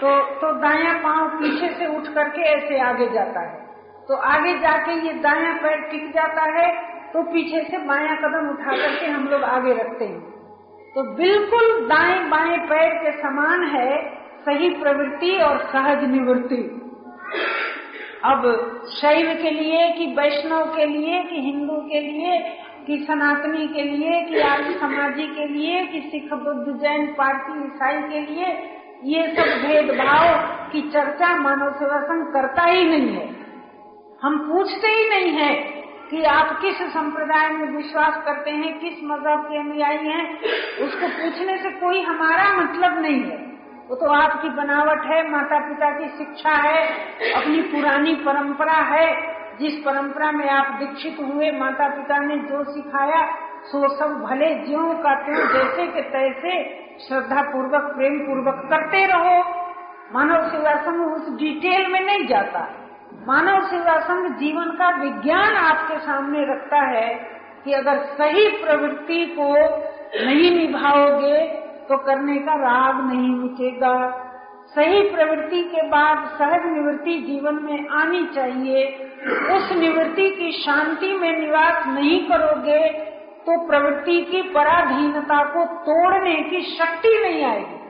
तो 0.00 0.18
तो 0.40 0.52
दाया 0.60 0.92
पाँव 1.02 1.28
पीछे 1.38 1.68
से 1.68 1.86
उठ 1.96 2.08
करके 2.14 2.42
ऐसे 2.48 2.80
आगे 2.80 3.08
जाता 3.14 3.40
है। 3.40 3.60
तो 4.08 4.16
आगे 4.28 4.58
जाके 4.58 4.92
ये 5.06 5.12
दाया 5.20 5.54
पैर 5.62 5.80
टिक 5.90 6.12
जाता 6.14 6.50
है 6.52 6.68
तो 7.12 7.22
पीछे 7.22 7.62
से 7.62 7.78
बाया 7.78 8.14
कदम 8.16 8.48
उठा 8.50 8.76
करके 8.76 9.06
हम 9.06 9.28
लोग 9.28 9.42
आगे 9.46 9.72
रखते 9.72 10.04
हैं। 10.04 10.20
तो 10.94 11.02
बिल्कुल 11.14 11.88
दाएँ 11.88 12.22
बाएँ 12.30 12.58
पैर 12.68 12.94
के 12.94 13.12
समान 13.12 13.64
है, 13.66 13.90
सही 14.40 14.70
प्रवृत्ति 14.74 15.36
और 15.40 15.58
सहज 15.66 16.04
निवृत्ति। 16.10 16.62
अब 18.24 18.42
शैव 18.88 19.42
के 19.42 19.50
लिए, 19.50 19.90
कि 19.90 20.06
वैष्णव 20.06 20.64
के 20.76 20.86
लिए, 20.86 21.22
कि 21.22 21.40
हिंदू 21.40 21.76
के 21.76 22.00
लिए, 22.00 22.38
कि 22.86 23.06
सनातनी 23.08 23.68
के 23.68 23.82
लिए, 23.82 24.22
कि 24.22 24.40
आर्य 24.40 24.78
समाजी 24.80 25.26
के 25.26 25.46
लिए, 25.46 25.86
कि 25.86 26.00
सिख, 26.00 26.32
बुद्ध, 26.32 26.80
जैन 26.80 27.06
पार्टी 27.06 27.64
ईसाई 27.64 28.02
के 28.02 28.32
लिए, 28.32 28.68
ये 29.04 29.36
सब 29.36 29.66
भेदभाव 29.66 30.38
की 30.72 30.82
चर्चा 30.82 31.36
मानव 31.36 31.72
सेवा 31.72 32.02
संघ 32.02 32.34
करता 32.34 32.62
ही 32.62 32.84
नहीं 32.84 33.08
है। 33.08 33.36
हम 34.22 34.38
पूछते 34.38 34.88
ही 34.88 35.08
नहीं 35.08 35.32
है 35.32 35.54
कि 36.10 36.22
आप 36.22 36.60
किस 36.60 36.74
संप्रदाय 36.74 37.48
में 37.48 37.76
विश्वास 37.76 38.22
करते 38.24 38.50
हैं, 38.50 38.78
किस 38.80 39.04
मज़हब 39.04 39.40
के 39.40 39.58
अनुयायी 39.58 39.98
हैं, 39.98 40.40
उसको 40.78 41.08
पूछने 41.08 41.58
से 41.58 41.70
कोई 41.70 42.02
हमारा 42.02 42.56
मतलब 42.56 43.02
नहीं 43.02 43.22
है। 43.22 43.51
वो 43.92 43.96
तो 43.96 44.06
आपकी 44.06 44.48
बनावट 44.48 45.04
है 45.04 45.30
माता 45.30 45.58
पिता 45.58 45.98
की 45.98 46.08
शिक्षा 46.08 46.50
है, 46.50 46.88
अपनी 47.32 47.62
पुरानी 47.62 48.14
परंपरा 48.14 48.72
है। 48.72 49.36
जिस 49.60 49.74
परंपरा 49.74 50.32
में 50.32 50.48
आप 50.48 50.66
दीक्षित 50.66 51.16
हुए 51.20 51.50
माता 51.50 51.88
पिता 51.88 52.18
ने 52.18 52.36
जो 52.36 52.64
सिखाया, 52.64 53.36
सो 53.64 53.96
सब 53.96 54.22
भले 54.22 54.54
ज्यो 54.54 54.94
का 55.02 55.14
त्यों, 55.14 55.36
जैसे 55.36 55.86
के 55.86 56.02
तैसे 56.02 56.64
श्रद्धा 57.08 57.42
पूर्वक 57.42 57.82
प्रेम 57.82 58.18
पूर्वक 58.18 58.68
करते 58.70 59.06
रहो। 59.06 59.44
मानव 60.14 60.48
सेवा 60.48 60.74
संघ 60.74 61.12
उस 61.12 61.38
डिटेल 61.38 61.92
में 61.92 62.00
नहीं 62.00 62.26
जाता। 62.26 62.74
मानव 63.26 63.60
सेवा 63.60 63.98
संघ 63.98 64.36
जीवन 64.36 64.64
का 64.64 64.88
विज्ञान 64.88 65.54
आपके 65.56 65.98
सामने 65.98 66.44
रखता 66.44 66.78
है 66.78 67.14
कि 67.64 67.72
अगर 67.72 67.98
सही 67.98 68.48
प्रवृत्ति 68.48 69.36
को 69.38 69.54
नहीं 70.26 70.66
निभाओगे 70.66 71.61
तो 71.88 71.96
करने 72.04 72.38
का 72.38 72.54
राग 72.60 73.00
नहीं 73.06 73.30
मिटेगा 73.32 73.94
सही 74.74 75.00
प्रवृत्ति 75.08 75.62
के 75.70 75.82
बाद 75.88 76.18
सहज 76.36 76.66
निवृत्ति 76.66 77.14
जीवन 77.20 77.54
में 77.62 77.88
आनी 77.92 78.24
चाहिए। 78.34 78.84
उस 79.54 79.72
निवृत्ति 79.72 80.28
की 80.30 80.52
शांति 80.54 81.12
में 81.14 81.32
निवास 81.40 81.86
नहीं 81.88 82.20
करोगे 82.28 82.80
तो 83.46 83.56
प्रवृत्ति 83.68 84.20
की 84.22 84.42
पराधीनता 84.50 85.42
को 85.44 85.64
तोड़ने 85.84 86.36
की 86.50 86.60
शक्ति 86.68 87.12
नहीं 87.22 87.44
आएगी। 87.44 87.80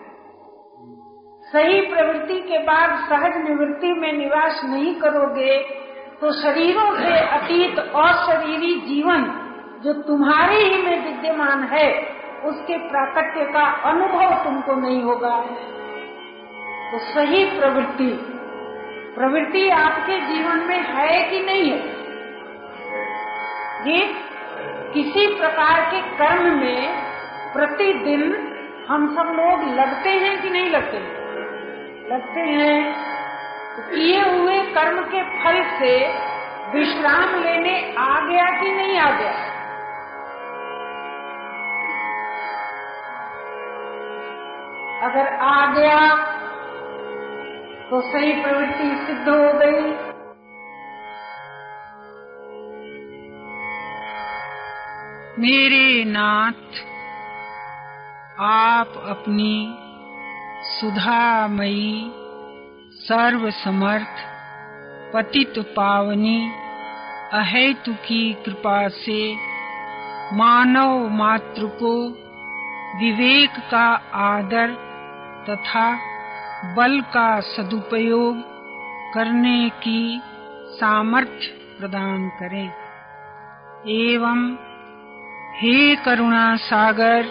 सही 1.44 1.80
प्रवृत्ति 1.86 2.40
के 2.40 2.58
बाद 2.64 2.98
सहज 3.08 3.36
निवृत्ति 3.44 3.92
में 3.92 4.12
निवास 4.12 4.60
नहीं 4.64 4.94
करोगे 4.96 5.58
तो 6.20 6.32
शरीरों 6.32 6.90
से 6.96 7.18
अतीत 7.28 7.78
और 7.78 8.04
अशरीरी 8.04 8.74
जीवन, 8.80 9.24
जो 9.84 9.92
तुम्हारे 10.02 10.56
ही 10.56 10.82
में 10.82 11.04
विद्यमान 11.04 11.62
है 11.68 11.88
उसके 12.44 12.76
प्राकट्य 12.76 13.44
का 13.44 13.64
अनुभव 13.90 14.44
तुमको 14.44 14.74
नहीं 14.74 15.02
होगा। 15.02 15.36
तो 16.92 16.98
सही 16.98 17.44
प्रवृत्ति 17.44 18.28
प्रवृत्ति 19.14 19.68
आपके 19.68 20.20
जीवन 20.20 20.56
में 20.56 20.80
है 20.80 21.30
कि 21.30 21.40
नहीं 21.40 21.70
है? 21.70 21.78
ये 23.90 24.14
किसी 24.92 25.26
प्रकार 25.38 25.80
के 25.80 26.00
कर्म 26.02 26.56
में 26.56 27.02
प्रतिदिन 27.52 28.48
हम 28.88 29.16
सब 29.16 29.22
लोग 29.22 29.74
लगते 29.74 30.10
हैं 30.10 30.42
कि 30.42 30.50
नहीं 30.50 30.70
लगते? 30.70 30.96
हैं 30.96 31.22
लगते 32.12 32.40
हैं। 32.40 32.92
तो 33.76 33.82
किए 33.82 34.20
हुए 34.20 34.58
कर्म 34.58 35.00
के 35.00 35.22
फल 35.22 35.78
से 35.78 36.08
विश्राम 36.78 37.42
लेने 37.42 37.94
आ 37.98 38.20
गया 38.20 38.60
कि 38.60 38.72
नहीं 38.72 38.98
आ 38.98 39.10
गया? 39.10 39.51
अगर 45.02 45.28
आ 45.34 45.74
गया 45.74 46.14
तो 47.90 48.00
सही 48.00 48.32
प्रवृत्ति 48.42 49.06
सिद्ध 49.06 49.28
हो 49.28 49.52
गई। 49.52 49.80
मेरे 55.38 56.04
नाथ, 56.04 56.78
आप 58.40 58.92
अपनी 59.08 59.74
सुधामयी, 60.68 62.12
सर्वसमर्थ, 63.00 64.24
पतित 65.14 65.58
पावनी, 65.58 66.52
अहेतु 67.32 67.94
की 67.94 68.32
कृपा 68.44 68.88
से 68.88 69.20
मानव 70.32 71.08
मात्र 71.08 71.66
को 71.82 71.94
विवेक 72.98 73.50
का 73.70 73.86
आदर 74.14 74.91
तथा 75.50 75.98
बल 76.74 77.00
का 77.00 77.40
सदुपयोग 77.40 78.42
करने 79.14 79.68
की 79.68 80.20
सामर्थ्य 80.80 81.46
प्रदान 81.80 82.28
करें। 82.28 82.68
एवं 83.88 84.56
हे 85.54 85.96
करुणा 85.96 86.56
सागर, 86.56 87.22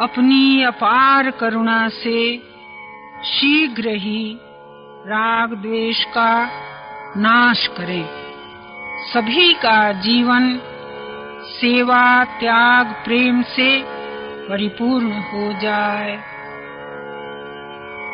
अपनी 0.00 0.62
अपार 0.62 1.30
करुणा 1.30 1.88
से 1.88 2.36
शीघ्र 3.24 3.88
ही 3.88 4.38
राग 5.06 5.54
द्वेष 5.54 6.04
का 6.04 6.50
नाश 7.16 7.66
करे। 7.66 8.04
सभी 9.12 9.54
का 9.54 9.92
जीवन 9.92 10.60
सेवा, 11.44 12.24
त्याग, 12.24 12.86
प्रेम 12.86 13.42
से 13.42 13.84
परिपूर्ण 14.48 15.12
हो 15.12 15.60
जाए। 15.60 16.37